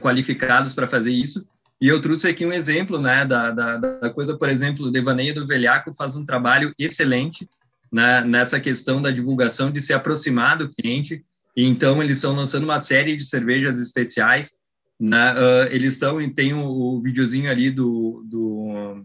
[0.00, 1.46] qualificados para fazer isso
[1.80, 5.34] e eu trouxe aqui um exemplo né, da, da, da coisa, por exemplo, o Devaneio
[5.34, 7.48] do Velhaco faz um trabalho excelente
[7.90, 11.24] né, nessa questão da divulgação, de se aproximar do cliente.
[11.56, 14.50] E, então, eles estão lançando uma série de cervejas especiais.
[15.00, 19.02] Né, uh, eles estão, tem o, o videozinho ali do, do,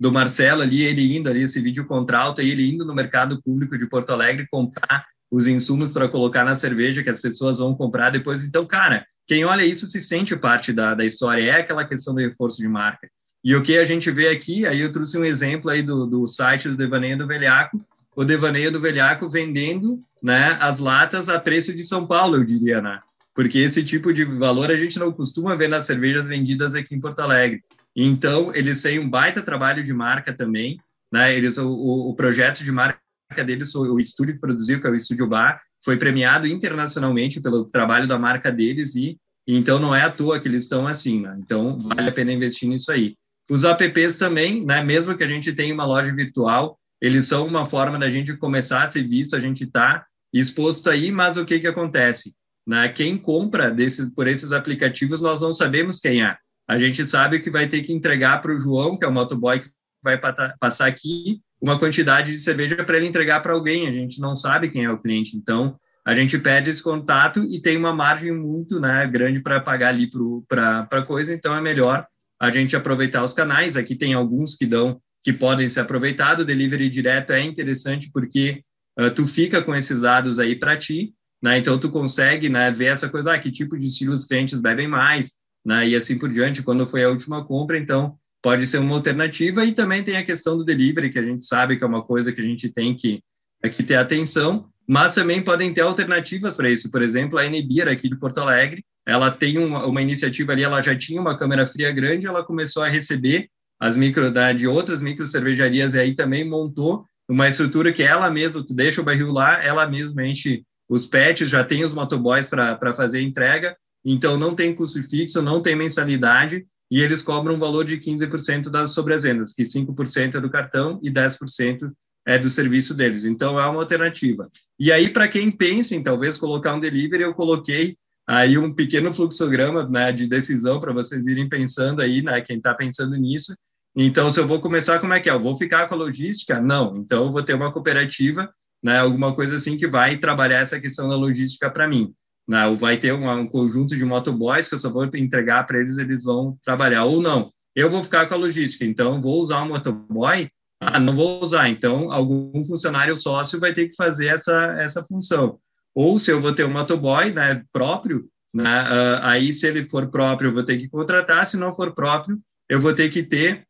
[0.00, 3.76] do Marcelo ali, ele indo ali, esse vídeo contralto, e ele indo no mercado público
[3.76, 5.04] de Porto Alegre comprar
[5.34, 8.44] os insumos para colocar na cerveja que as pessoas vão comprar depois.
[8.44, 12.20] Então, cara, quem olha isso se sente parte da, da história, é aquela questão do
[12.20, 13.08] reforço de marca.
[13.42, 16.26] E o que a gente vê aqui, aí eu trouxe um exemplo aí do, do
[16.28, 21.74] site do Devaneio do Velhaco, o Devaneio do Velhaco vendendo né, as latas a preço
[21.74, 23.00] de São Paulo, eu diria, né?
[23.34, 27.00] Porque esse tipo de valor a gente não costuma ver nas cervejas vendidas aqui em
[27.00, 27.60] Porto Alegre.
[27.96, 30.78] Então, eles têm um baita trabalho de marca também,
[31.12, 31.34] né?
[31.34, 33.03] Eles, o, o projeto de marca
[33.42, 38.06] deles, o estúdio que produziu, que é o Estúdio Bar, foi premiado internacionalmente pelo trabalho
[38.06, 39.16] da marca deles e
[39.46, 41.36] então não é à toa que eles estão assim, né?
[41.38, 43.14] Então vale a pena investir nisso aí.
[43.50, 44.82] Os apps também, né?
[44.82, 48.84] Mesmo que a gente tenha uma loja virtual, eles são uma forma da gente começar
[48.84, 52.34] a ser visto, a gente está exposto aí, mas o que que acontece?
[52.66, 52.88] Né?
[52.88, 56.36] Quem compra desses, por esses aplicativos, nós não sabemos quem é.
[56.66, 59.60] A gente sabe que vai ter que entregar para o João, que é o motoboy
[59.60, 59.68] que
[60.04, 60.20] vai
[60.60, 63.88] passar aqui, uma quantidade de cerveja para ele entregar para alguém.
[63.88, 65.36] A gente não sabe quem é o cliente.
[65.36, 65.76] Então,
[66.06, 70.10] a gente pede esse contato e tem uma margem muito né, grande para pagar ali
[70.46, 71.32] para coisa.
[71.32, 72.06] Então, é melhor
[72.38, 73.76] a gente aproveitar os canais.
[73.76, 76.44] Aqui tem alguns que dão que podem ser aproveitados.
[76.44, 78.60] Delivery direto é interessante porque
[79.00, 81.56] uh, tu fica com esses dados aí para ti, né?
[81.56, 84.86] Então tu consegue, né, ver essa coisa, ah, que tipo de estilo os clientes bebem
[84.86, 85.88] mais, né?
[85.88, 86.62] E assim por diante.
[86.62, 89.64] Quando foi a última compra, então pode ser uma alternativa.
[89.64, 92.30] E também tem a questão do delivery, que a gente sabe que é uma coisa
[92.30, 93.22] que a gente tem que,
[93.62, 96.90] é que ter atenção, mas também podem ter alternativas para isso.
[96.90, 100.82] Por exemplo, a Enebira, aqui de Porto Alegre, ela tem uma, uma, iniciativa ali, ela
[100.82, 103.48] já tinha uma câmera fria grande, ela começou a receber
[103.80, 108.30] as micro da, de outras micro cervejarias e aí também montou uma estrutura que ela
[108.30, 112.46] mesma, tu deixa o barril lá, ela mesma enche os pets, já tem os motoboys
[112.46, 113.74] para fazer entrega,
[114.04, 118.70] então não tem custo fixo, não tem mensalidade, e eles cobram um valor de 15%
[118.70, 121.90] das sobrevendas, que 5% é do cartão e 10%
[122.26, 123.24] é do serviço deles.
[123.24, 124.48] Então, é uma alternativa.
[124.78, 129.12] E aí, para quem pensa em talvez colocar um delivery, eu coloquei aí um pequeno
[129.12, 133.54] fluxograma né, de decisão para vocês irem pensando aí, né, quem está pensando nisso.
[133.94, 135.32] Então, se eu vou começar, como é que é?
[135.32, 136.60] Eu vou ficar com a logística?
[136.60, 136.96] Não.
[136.96, 138.50] Então, eu vou ter uma cooperativa,
[138.82, 142.14] né, alguma coisa assim que vai trabalhar essa questão da logística para mim.
[142.46, 142.66] Né?
[142.66, 145.96] Ou vai ter um, um conjunto de motoboys que eu só vou entregar para eles,
[145.96, 147.04] eles vão trabalhar.
[147.04, 148.84] Ou não, eu vou ficar com a logística.
[148.84, 150.48] Então, vou usar um motoboy,
[150.80, 151.68] ah, não vou usar.
[151.68, 155.58] Então, algum funcionário sócio vai ter que fazer essa, essa função.
[155.94, 160.10] Ou se eu vou ter um motoboy né, próprio, né, uh, aí se ele for
[160.10, 161.46] próprio, eu vou ter que contratar.
[161.46, 162.38] Se não for próprio,
[162.68, 163.64] eu vou ter que ter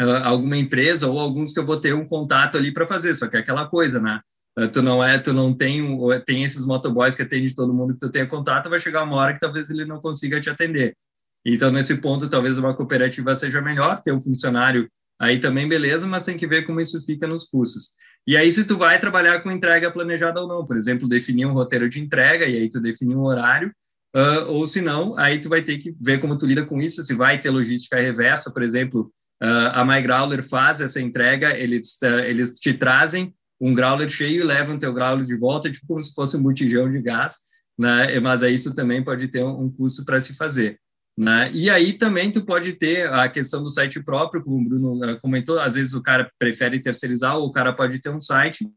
[0.00, 3.14] uh, alguma empresa ou alguns que eu vou ter um contato ali para fazer.
[3.14, 4.20] Só que é aquela coisa, né?
[4.58, 7.94] Uh, tu não é, tu não tem, um, tem esses motoboys que atendem todo mundo
[7.94, 10.96] que tu tenha contato, vai chegar uma hora que talvez ele não consiga te atender.
[11.44, 14.88] Então, nesse ponto, talvez uma cooperativa seja melhor, ter um funcionário
[15.18, 17.90] aí também beleza, mas tem que ver como isso fica nos custos.
[18.26, 21.52] E aí, se tu vai trabalhar com entrega planejada ou não, por exemplo, definir um
[21.52, 23.72] roteiro de entrega e aí tu definir um horário,
[24.16, 27.04] uh, ou se não, aí tu vai ter que ver como tu lida com isso,
[27.04, 32.18] se vai ter logística reversa, por exemplo, uh, a MyGrowler faz essa entrega, eles, uh,
[32.26, 36.14] eles te trazem um growler cheio e levam teu growler de volta, tipo como se
[36.14, 37.36] fosse um botijão de gás,
[37.78, 38.18] né?
[38.20, 40.78] Mas aí isso também pode ter um, um custo para se fazer.
[41.18, 41.50] Né?
[41.52, 45.14] E aí também tu pode ter a questão do site próprio, como o Bruno eh,
[45.14, 48.68] comentou, às vezes o cara prefere terceirizar ou o cara pode ter um site,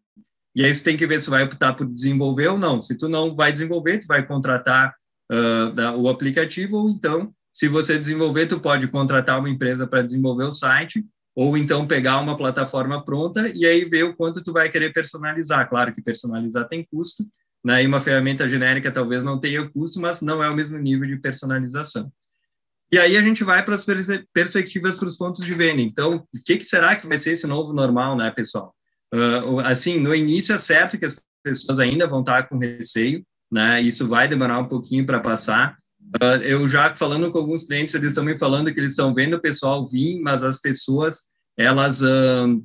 [0.55, 2.81] e aí você tem que ver se vai optar por desenvolver ou não.
[2.81, 4.95] Se tu não vai desenvolver, tu vai contratar
[5.31, 10.45] uh, o aplicativo, ou então, se você desenvolver, tu pode contratar uma empresa para desenvolver
[10.45, 11.05] o site,
[11.39, 15.69] ou então pegar uma plataforma pronta e aí ver o quanto tu vai querer personalizar.
[15.69, 17.25] Claro que personalizar tem custo,
[17.63, 17.81] né?
[17.81, 21.15] E uma ferramenta genérica talvez não tenha custo, mas não é o mesmo nível de
[21.15, 22.11] personalização.
[22.91, 23.85] E aí a gente vai para as
[24.33, 25.81] perspectivas para os pontos de venda.
[25.81, 28.75] Então, o que, que, será que vai ser esse novo normal, né, pessoal?
[29.13, 33.81] Uh, assim, no início é certo que as pessoas ainda vão estar com receio, né?
[33.81, 35.77] Isso vai demorar um pouquinho para passar.
[36.15, 39.35] Uh, eu já falando com alguns clientes, eles estão me falando que eles estão vendo
[39.35, 42.63] o pessoal vir, mas as pessoas elas uh,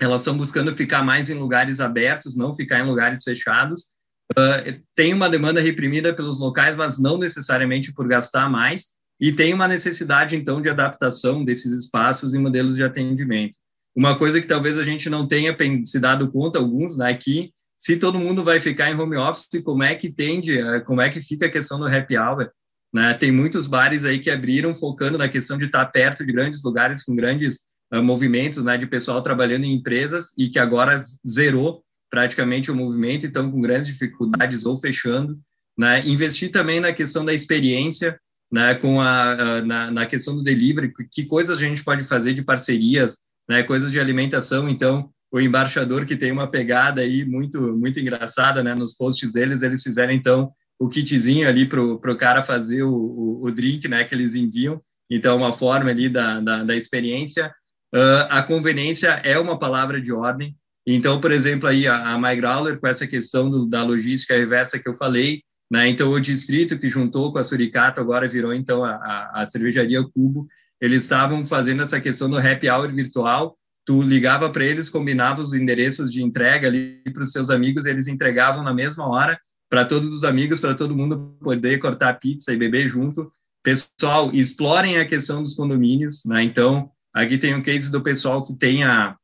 [0.00, 3.92] elas estão buscando ficar mais em lugares abertos, não ficar em lugares fechados.
[4.32, 8.88] Uh, tem uma demanda reprimida pelos locais, mas não necessariamente por gastar mais,
[9.20, 13.56] e tem uma necessidade, então, de adaptação desses espaços e modelos de atendimento.
[13.94, 17.96] Uma coisa que talvez a gente não tenha se dado conta, alguns, né, que se
[17.96, 21.46] todo mundo vai ficar em home office, como é que tende, como é que fica
[21.46, 22.50] a questão do happy hour?
[22.92, 23.14] Né?
[23.14, 27.02] Tem muitos bares aí que abriram focando na questão de estar perto de grandes lugares
[27.02, 32.70] com grandes uh, movimentos né, de pessoal trabalhando em empresas e que agora zerou praticamente
[32.70, 35.38] o movimento, então com grandes dificuldades ou fechando,
[35.76, 36.06] né?
[36.06, 38.18] Investir também na questão da experiência,
[38.50, 38.74] né?
[38.74, 43.18] Com a, na, na questão do delivery, que coisas a gente pode fazer de parcerias,
[43.48, 43.62] né?
[43.62, 48.74] Coisas de alimentação, então o embaixador que tem uma pegada aí muito muito engraçada, né?
[48.74, 53.44] Nos posts deles eles fizeram então o kitzinho ali pro pro cara fazer o, o,
[53.44, 54.04] o drink, né?
[54.04, 57.52] Que eles enviam, então uma forma ali da, da, da experiência.
[57.94, 60.56] Uh, a conveniência é uma palavra de ordem,
[60.86, 64.88] então, por exemplo, aí a, a MyGrawler, com essa questão do, da logística reversa que
[64.88, 65.88] eu falei, né?
[65.88, 70.02] Então, o distrito que juntou com a Suricato agora virou, então, a, a, a cervejaria
[70.14, 70.46] Cubo.
[70.80, 73.54] Eles estavam fazendo essa questão do happy hour virtual.
[73.84, 78.06] Tu ligava para eles, combinava os endereços de entrega ali para os seus amigos, eles
[78.06, 79.38] entregavam na mesma hora
[79.68, 83.30] para todos os amigos, para todo mundo poder cortar pizza e beber junto.
[83.62, 86.42] Pessoal, explorem a questão dos condomínios, né?
[86.42, 89.16] Então, aqui tem um case do pessoal que tem a,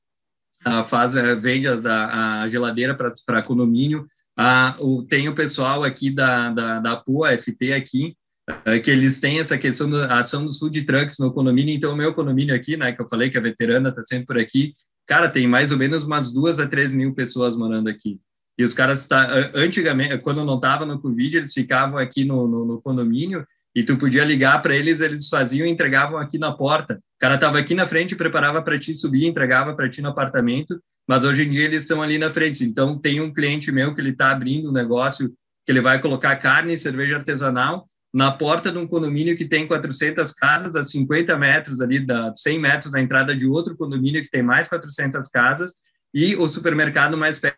[0.64, 4.07] a faz, vende a, a geladeira para condomínio.
[4.36, 8.16] A, o, tem o pessoal aqui da, da, da PUA, FT aqui,
[8.64, 11.74] é, que eles têm essa questão da ação dos food trucks no condomínio.
[11.74, 14.38] Então, o meu condomínio aqui, né, que eu falei que a veterana está sempre por
[14.38, 14.74] aqui,
[15.07, 18.18] cara, tem mais ou menos umas duas a três mil pessoas morando aqui.
[18.59, 22.64] E os caras, tá, antigamente, quando não estava no Covid, eles ficavam aqui no, no,
[22.66, 23.44] no condomínio
[23.74, 26.94] e tu podia ligar para eles, eles faziam e entregavam aqui na porta.
[26.94, 30.78] O cara estava aqui na frente, preparava para ti subir, entregava para ti no apartamento,
[31.09, 32.62] mas hoje em dia eles estão ali na frente.
[32.64, 35.32] Então, tem um cliente meu que ele está abrindo um negócio
[35.64, 39.66] que ele vai colocar carne e cerveja artesanal na porta de um condomínio que tem
[39.66, 44.30] 400 casas, a 50 metros ali, da 100 metros da entrada de outro condomínio que
[44.30, 45.72] tem mais 400 casas,
[46.12, 47.57] e o supermercado mais perto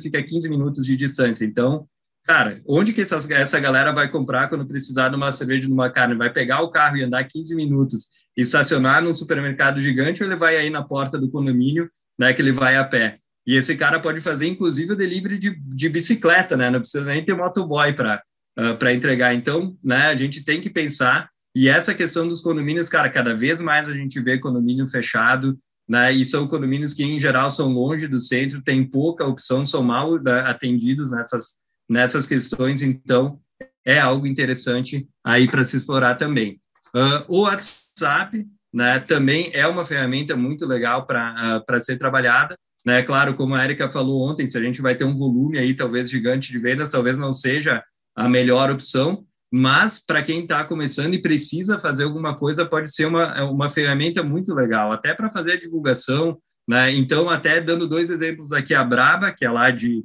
[0.00, 1.44] fica a 15 minutos de distância.
[1.44, 1.86] Então,
[2.26, 5.88] Cara, onde que essas, essa galera vai comprar quando precisar de uma cerveja de uma
[5.88, 6.16] carne?
[6.16, 10.36] Vai pegar o carro e andar 15 minutos e estacionar num supermercado gigante ou ele
[10.36, 13.20] vai aí na porta do condomínio, né, que ele vai a pé?
[13.46, 16.68] E esse cara pode fazer, inclusive, o delivery de, de bicicleta, né?
[16.68, 18.20] Não precisa nem ter motoboy para
[18.58, 19.32] uh, para entregar.
[19.32, 21.30] Então, né, a gente tem que pensar.
[21.54, 25.56] E essa questão dos condomínios, cara, cada vez mais a gente vê condomínio fechado,
[25.88, 26.12] né?
[26.12, 30.20] E são condomínios que, em geral, são longe do centro, tem pouca opção, são mal
[30.20, 31.56] né, atendidos nessas
[31.88, 33.38] nessas questões, então
[33.84, 36.60] é algo interessante aí para se explorar também.
[36.88, 43.02] Uh, o WhatsApp, né, também é uma ferramenta muito legal para uh, ser trabalhada, né?
[43.02, 46.10] Claro, como a Erika falou ontem, se a gente vai ter um volume aí talvez
[46.10, 47.82] gigante de vendas, talvez não seja
[48.14, 49.24] a melhor opção,
[49.56, 54.22] mas para quem está começando e precisa fazer alguma coisa, pode ser uma, uma ferramenta
[54.22, 56.38] muito legal, até para fazer a divulgação,
[56.68, 56.92] né?
[56.92, 60.04] Então, até dando dois exemplos aqui, a Braba, que é lá de,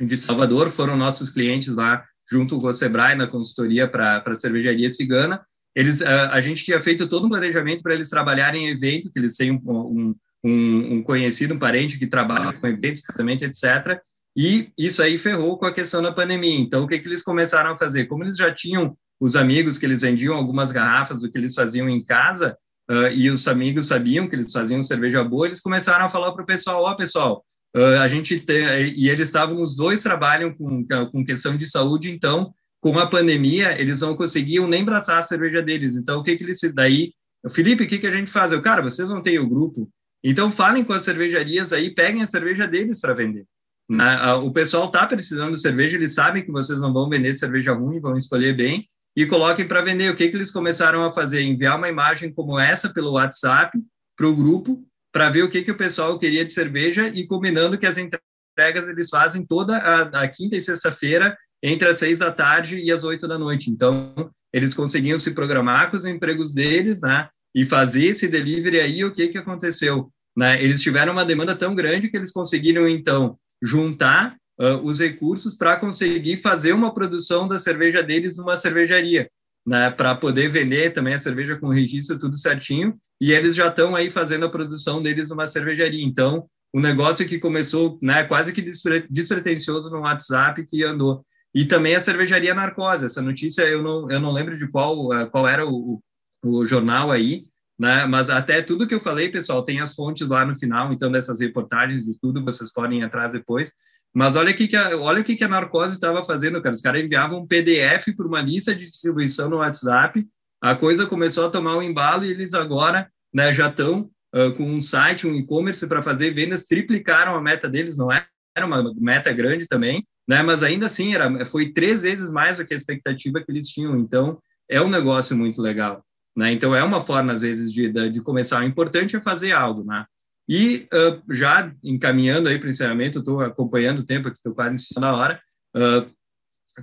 [0.00, 4.88] de Salvador, foram nossos clientes lá, junto com o Sebrae, na consultoria para a cervejaria
[4.90, 5.40] cigana.
[5.74, 9.18] Eles, a, a, gente tinha feito todo um planejamento para eles trabalharem em evento, que
[9.18, 10.14] eles têm um,
[10.44, 14.00] um, um conhecido, um parente que trabalha com eventos, casamento, etc.
[14.40, 16.60] E isso aí ferrou com a questão da pandemia.
[16.60, 18.06] Então, o que, que eles começaram a fazer?
[18.06, 21.88] Como eles já tinham os amigos que eles vendiam algumas garrafas do que eles faziam
[21.88, 22.56] em casa,
[22.88, 26.44] uh, e os amigos sabiam que eles faziam cerveja boa, eles começaram a falar para
[26.44, 27.44] o pessoal: Ó, oh, pessoal,
[27.76, 32.10] Uh, a gente tem, e eles estavam, os dois trabalham com, com questão de saúde,
[32.10, 35.94] então, com a pandemia, eles não conseguiam nem braçar a cerveja deles.
[35.94, 37.12] Então, o que que eles, daí,
[37.50, 38.52] Felipe, o que que a gente faz?
[38.52, 39.86] Eu, cara, vocês não têm o grupo,
[40.24, 43.44] então falem com as cervejarias aí, peguem a cerveja deles para vender.
[43.88, 47.72] Na, o pessoal está precisando de cerveja, eles sabem que vocês não vão vender cerveja
[47.72, 48.86] ruim, vão escolher bem
[49.16, 50.10] e coloquem para vender.
[50.10, 51.42] O que que eles começaram a fazer?
[51.42, 53.78] Enviar uma imagem como essa pelo WhatsApp
[54.16, 57.78] para o grupo para ver o que, que o pessoal queria de cerveja e combinando
[57.78, 62.30] que as entregas eles fazem toda a, a quinta e sexta-feira entre as seis da
[62.30, 63.70] tarde e as oito da noite.
[63.70, 64.12] Então,
[64.52, 67.28] eles conseguiam se programar com os empregos deles, né?
[67.54, 70.12] e fazer esse delivery aí, o que, que aconteceu?
[70.36, 70.62] Né?
[70.62, 75.76] Eles tiveram uma demanda tão grande que eles conseguiram, então, juntar uh, os recursos para
[75.76, 79.30] conseguir fazer uma produção da cerveja deles numa cervejaria,
[79.66, 79.90] né?
[79.90, 84.10] para poder vender também a cerveja com registro, tudo certinho, e eles já estão aí
[84.10, 86.04] fazendo a produção deles numa cervejaria.
[86.04, 88.62] Então, um negócio que começou né, quase que
[89.08, 91.24] despretensioso no WhatsApp que andou.
[91.54, 93.06] E também a cervejaria Narcose.
[93.06, 96.00] Essa notícia eu não, eu não lembro de qual, uh, qual era o,
[96.44, 97.46] o jornal aí,
[97.78, 98.06] né?
[98.06, 101.40] Mas até tudo que eu falei, pessoal, tem as fontes lá no final, então dessas
[101.40, 103.72] reportagens de tudo vocês podem ir atrás depois.
[104.12, 106.74] Mas olha o que, a, olha o que a Narcose estava fazendo, cara.
[106.74, 110.26] Os caras enviavam um PDF para uma lista de distribuição no WhatsApp.
[110.60, 114.64] A coisa começou a tomar um embalo e eles agora né, já estão uh, com
[114.64, 118.26] um site, um e-commerce para fazer vendas, triplicaram a meta deles, não é?
[118.58, 120.42] era uma meta grande também, né?
[120.42, 123.96] Mas ainda assim era, foi três vezes mais do que a expectativa que eles tinham.
[123.98, 126.04] Então é um negócio muito legal.
[126.38, 126.52] Né?
[126.52, 128.60] Então, é uma forma, às vezes, de, de começar.
[128.60, 129.82] O importante é fazer algo.
[129.82, 130.04] Né?
[130.48, 134.78] E uh, já encaminhando aí para o encerramento, estou acompanhando o tempo aqui, estou quase
[134.78, 135.40] cima da hora.
[135.76, 136.08] Uh,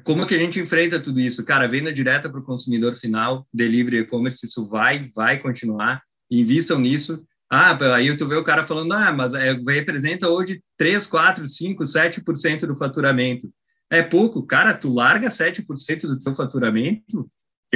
[0.03, 1.45] como que a gente enfrenta tudo isso?
[1.45, 6.03] Cara, venda direta para o consumidor final, delivery e-commerce, isso vai, vai continuar.
[6.29, 7.23] Invistam nisso.
[7.49, 11.81] Ah, aí tu vê o cara falando, ah, mas é, representa hoje 3, 4, 5,
[11.81, 13.49] 7% do faturamento.
[13.89, 14.45] É pouco.
[14.45, 17.29] Cara, tu larga 7% do teu faturamento,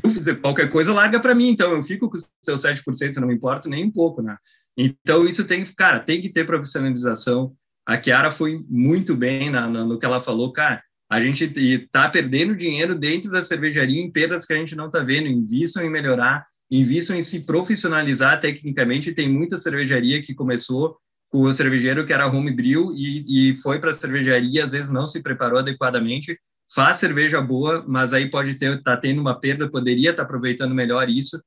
[0.03, 3.27] eu fizer qualquer coisa, larga para mim, então eu fico com o seu 7%, não
[3.27, 4.37] me importa nem um pouco, né?
[4.77, 7.53] Então isso tem, cara, tem que ter profissionalização.
[7.85, 12.07] A Kiara foi muito bem na, na, no que ela falou, cara, a gente está
[12.07, 15.89] perdendo dinheiro dentro da cervejaria em perdas que a gente não está vendo, invistam em
[15.89, 20.97] melhorar, invistam em se profissionalizar tecnicamente, tem muita cervejaria que começou
[21.29, 25.07] com o cervejeiro que era homebrew e, e foi para a cervejaria, às vezes não
[25.07, 26.39] se preparou adequadamente,
[26.73, 30.73] faz cerveja boa, mas aí pode ter tá tendo uma perda, poderia estar tá aproveitando
[30.75, 31.41] melhor isso,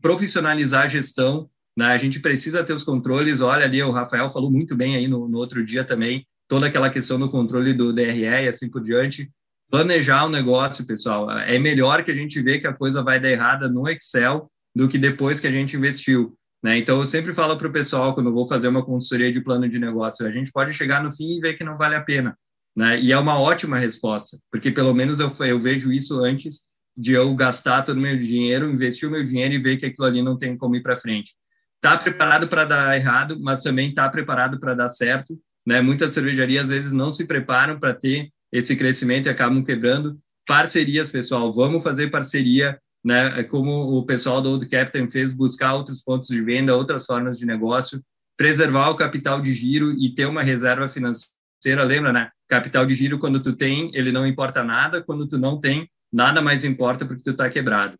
[0.00, 1.86] profissionalizar a gestão, né?
[1.86, 3.40] A gente precisa ter os controles.
[3.40, 6.90] Olha ali, o Rafael falou muito bem aí no, no outro dia também, toda aquela
[6.90, 9.30] questão do controle do DRE e assim por diante.
[9.70, 13.30] Planejar o negócio, pessoal, é melhor que a gente vê que a coisa vai dar
[13.30, 16.36] errada no Excel do que depois que a gente investiu.
[16.62, 16.78] Né?
[16.78, 19.78] Então, eu sempre falo para o pessoal, quando vou fazer uma consultoria de plano de
[19.78, 22.36] negócio, a gente pode chegar no fim e ver que não vale a pena.
[22.74, 23.00] Né?
[23.00, 26.64] E é uma ótima resposta, porque pelo menos eu, eu vejo isso antes
[26.96, 30.06] de eu gastar todo o meu dinheiro, investir o meu dinheiro e ver que aquilo
[30.06, 31.34] ali não tem como ir para frente.
[31.76, 35.38] Está preparado para dar errado, mas também está preparado para dar certo.
[35.66, 35.80] Né?
[35.80, 40.18] Muitas cervejarias às vezes não se preparam para ter esse crescimento e acabam quebrando.
[40.46, 43.42] Parcerias, pessoal, vamos fazer parceria, né?
[43.44, 47.46] Como o pessoal do Old Captain fez, buscar outros pontos de venda, outras formas de
[47.46, 48.02] negócio,
[48.36, 51.84] preservar o capital de giro e ter uma reserva financeira.
[51.84, 52.30] Lembra, né?
[52.52, 56.42] Capital de giro, quando tu tem, ele não importa nada, quando tu não tem, nada
[56.42, 57.96] mais importa porque tu está quebrado.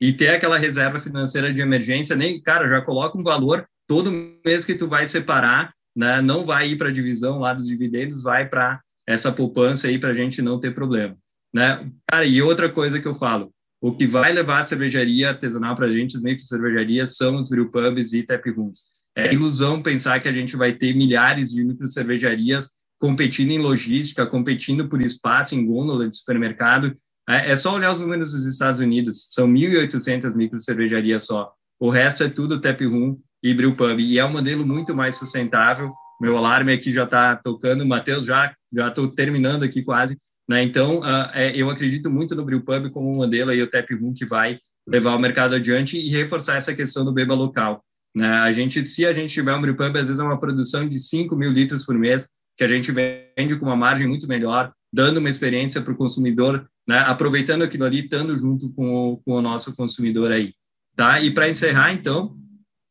[0.00, 4.12] E ter aquela reserva financeira de emergência, nem, cara, já coloca um valor todo
[4.46, 6.22] mês que tu vai separar, né?
[6.22, 10.10] Não vai ir para a divisão lá dos dividendos, vai para essa poupança aí para
[10.10, 11.16] a gente não ter problema,
[11.52, 11.84] né?
[12.06, 15.86] Cara, e outra coisa que eu falo, o que vai levar a cervejaria artesanal para
[15.86, 18.92] a gente, os micro cervejarias, são os brewpubs e tap rooms.
[19.16, 22.70] É ilusão pensar que a gente vai ter milhares de micro cervejarias
[23.02, 26.96] competindo em logística, competindo por espaço em gôndola de supermercado.
[27.28, 31.52] É, é só olhar os números dos Estados Unidos, são 1.800 micro cervejarias só.
[31.80, 33.98] O resto é tudo tap room e brew pub.
[33.98, 35.92] E é um modelo muito mais sustentável.
[36.20, 37.84] Meu alarme aqui já está tocando.
[37.84, 40.16] Matheus, já já estou terminando aqui quase.
[40.48, 40.62] Né?
[40.62, 43.90] Então, uh, é, eu acredito muito no brew pub como um modelo aí, o tap
[44.00, 47.84] room que vai levar o mercado adiante e reforçar essa questão do beba local.
[48.14, 48.28] Né?
[48.28, 51.00] A gente, se a gente tiver um brew pub, às vezes é uma produção de
[51.00, 52.28] 5 mil litros por mês,
[52.62, 56.64] que a gente vende com uma margem muito melhor, dando uma experiência para o consumidor,
[56.86, 60.54] né, aproveitando aquilo ali, estando junto com o, com o nosso consumidor aí.
[60.94, 61.20] Tá?
[61.20, 62.36] E para encerrar, então,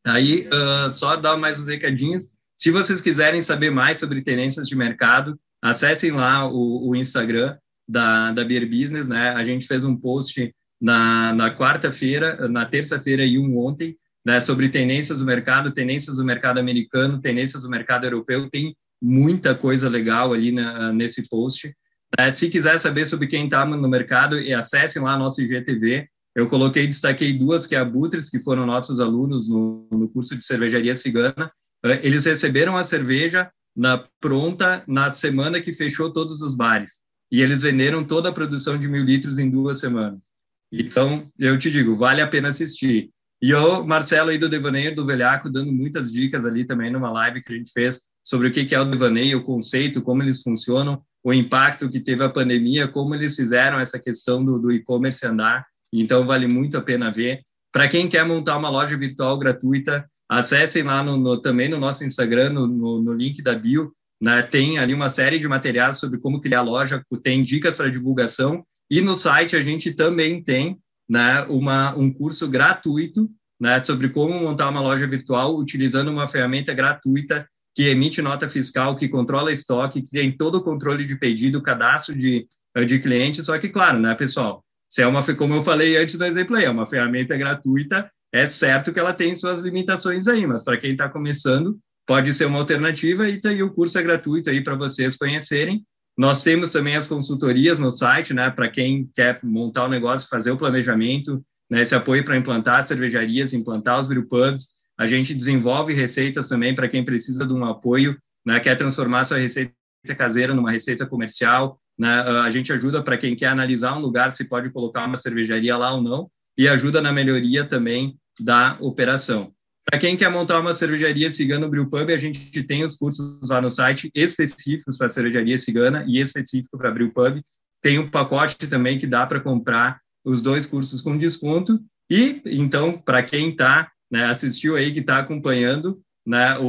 [0.04, 2.24] aí uh, só dar mais uns recadinhos.
[2.54, 7.56] Se vocês quiserem saber mais sobre tendências de mercado, acessem lá o, o Instagram
[7.88, 9.08] da, da Beer Business.
[9.08, 9.30] Né?
[9.30, 14.68] A gente fez um post na, na quarta-feira, na terça-feira e um ontem, né, sobre
[14.68, 18.50] tendências do mercado, tendências do mercado americano, tendências do mercado europeu.
[18.50, 21.74] Tem muita coisa legal ali na, nesse post.
[22.16, 26.06] É, se quiser saber sobre quem está no mercado, acessem lá nosso IGTV.
[26.34, 30.36] Eu coloquei, destaquei duas, que é a Butres, que foram nossos alunos no, no curso
[30.36, 31.50] de cervejaria cigana.
[31.84, 37.00] É, eles receberam a cerveja na pronta na semana que fechou todos os bares.
[37.30, 40.32] E eles venderam toda a produção de mil litros em duas semanas.
[40.70, 43.10] Então, eu te digo, vale a pena assistir.
[43.40, 47.42] E o Marcelo aí do Devaneio do Velhaco dando muitas dicas ali também numa live
[47.42, 51.02] que a gente fez sobre o que é o devaneio, o conceito, como eles funcionam,
[51.24, 55.66] o impacto que teve a pandemia, como eles fizeram essa questão do, do e-commerce andar.
[55.92, 57.40] Então, vale muito a pena ver.
[57.72, 62.04] para quem quer montar uma loja virtual gratuita, acessem lá no, no também no nosso
[62.04, 66.18] Instagram, no, no, no link da bio, né, tem ali uma série de materiais sobre
[66.18, 71.42] como criar loja, tem dicas para divulgação, e no site a gente também tem né,
[71.48, 73.28] uma, um curso gratuito
[73.60, 78.96] né, sobre como montar uma loja virtual utilizando uma ferramenta gratuita que emite nota fiscal,
[78.96, 82.46] que controla estoque, que tem todo o controle de pedido, cadastro de,
[82.86, 83.46] de clientes.
[83.46, 84.64] Só que, claro, né, pessoal?
[84.88, 88.46] Se é uma, como eu falei antes do exemplo aí, é uma ferramenta gratuita, é
[88.46, 92.58] certo que ela tem suas limitações aí, mas para quem está começando, pode ser uma
[92.58, 95.82] alternativa e, tá, e o curso é gratuito aí para vocês conhecerem.
[96.16, 100.28] Nós temos também as consultorias no site, né, para quem quer montar o um negócio,
[100.28, 104.68] fazer o planejamento, né, esse apoio para implantar cervejarias, implantar os brewpubs.
[104.98, 109.38] A gente desenvolve receitas também para quem precisa de um apoio, né, quer transformar sua
[109.38, 109.72] receita
[110.16, 111.78] caseira numa receita comercial.
[111.98, 115.76] Né, a gente ajuda para quem quer analisar um lugar se pode colocar uma cervejaria
[115.76, 119.52] lá ou não e ajuda na melhoria também da operação.
[119.84, 123.70] Para quem quer montar uma cervejaria cigana Brewpub, a gente tem os cursos lá no
[123.70, 127.42] site específicos para cervejaria cigana e específico para Brewpub.
[127.82, 131.80] Tem um pacote também que dá para comprar os dois cursos com desconto.
[132.08, 136.66] E, então, para quem está, né, assistiu aí, que está acompanhando né, o,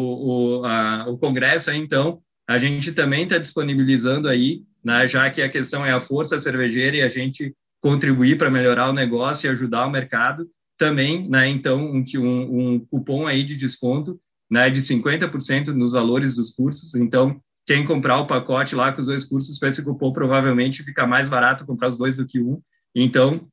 [0.62, 5.41] o, a, o congresso, aí, então, a gente também está disponibilizando aí, né, já que
[5.41, 9.52] a questão é a força cervejeira e a gente contribuir para melhorar o negócio e
[9.52, 14.20] ajudar o mercado, também, né, então, um, um, cupom aí de desconto,
[14.50, 16.96] né, de 50% nos valores dos cursos.
[16.96, 21.06] Então, quem comprar o pacote lá com os dois cursos com esse cupom, provavelmente fica
[21.06, 22.62] mais barato comprar os dois do que um.
[22.96, 23.48] Então,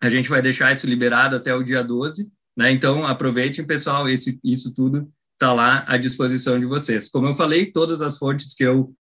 [0.00, 2.30] a gente vai deixar isso liberado até o dia 12,
[2.60, 2.70] né?
[2.70, 7.08] Então, aproveitem, pessoal, esse, isso tudo está lá à disposição de vocês.
[7.08, 8.94] Como eu falei, todas as fontes que eu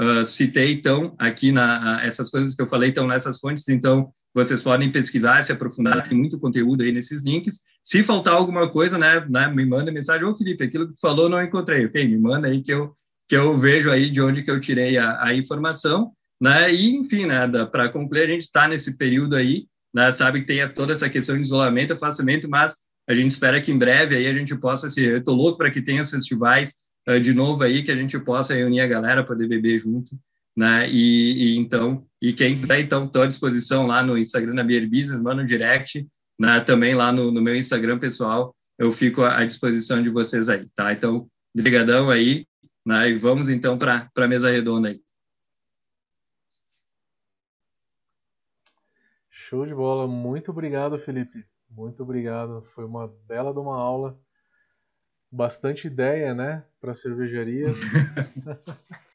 [0.00, 4.60] uh, citei estão aqui, na, essas coisas que eu falei estão nessas fontes, então vocês
[4.60, 7.60] podem pesquisar, se aprofundar, tem muito conteúdo aí nesses links.
[7.84, 11.28] Se faltar alguma coisa, né, né me manda mensagem, ô Felipe, aquilo que tu falou
[11.28, 12.06] não encontrei, ok?
[12.06, 12.96] Me manda aí que eu,
[13.28, 16.72] que eu vejo aí de onde que eu tirei a, a informação né?
[16.72, 20.68] E, enfim, né, para concluir, a gente está nesse período aí, né, sabe que tem
[20.72, 22.76] toda essa questão de isolamento, afastamento, mas
[23.08, 25.02] a gente espera que em breve aí a gente possa se.
[25.02, 26.76] Eu tô louco para que tenha os festivais
[27.08, 30.14] uh, de novo aí, que a gente possa reunir a galera, poder beber junto,
[30.54, 30.88] né?
[30.90, 34.86] E, e então, e quem puder, então, estou à disposição lá no Instagram da Beer
[34.86, 36.06] Business, manda um direct,
[36.38, 36.60] né?
[36.60, 40.92] Também lá no, no meu Instagram pessoal, eu fico à disposição de vocês aí, tá?
[40.92, 42.46] Então, brigadão aí,
[42.84, 43.08] né?
[43.08, 45.00] E vamos então para a mesa redonda aí.
[49.30, 50.06] Show de bola.
[50.06, 51.46] Muito obrigado, Felipe.
[51.70, 52.62] Muito obrigado.
[52.62, 54.18] Foi uma bela de uma aula.
[55.30, 57.78] Bastante ideia, né, para cervejarias.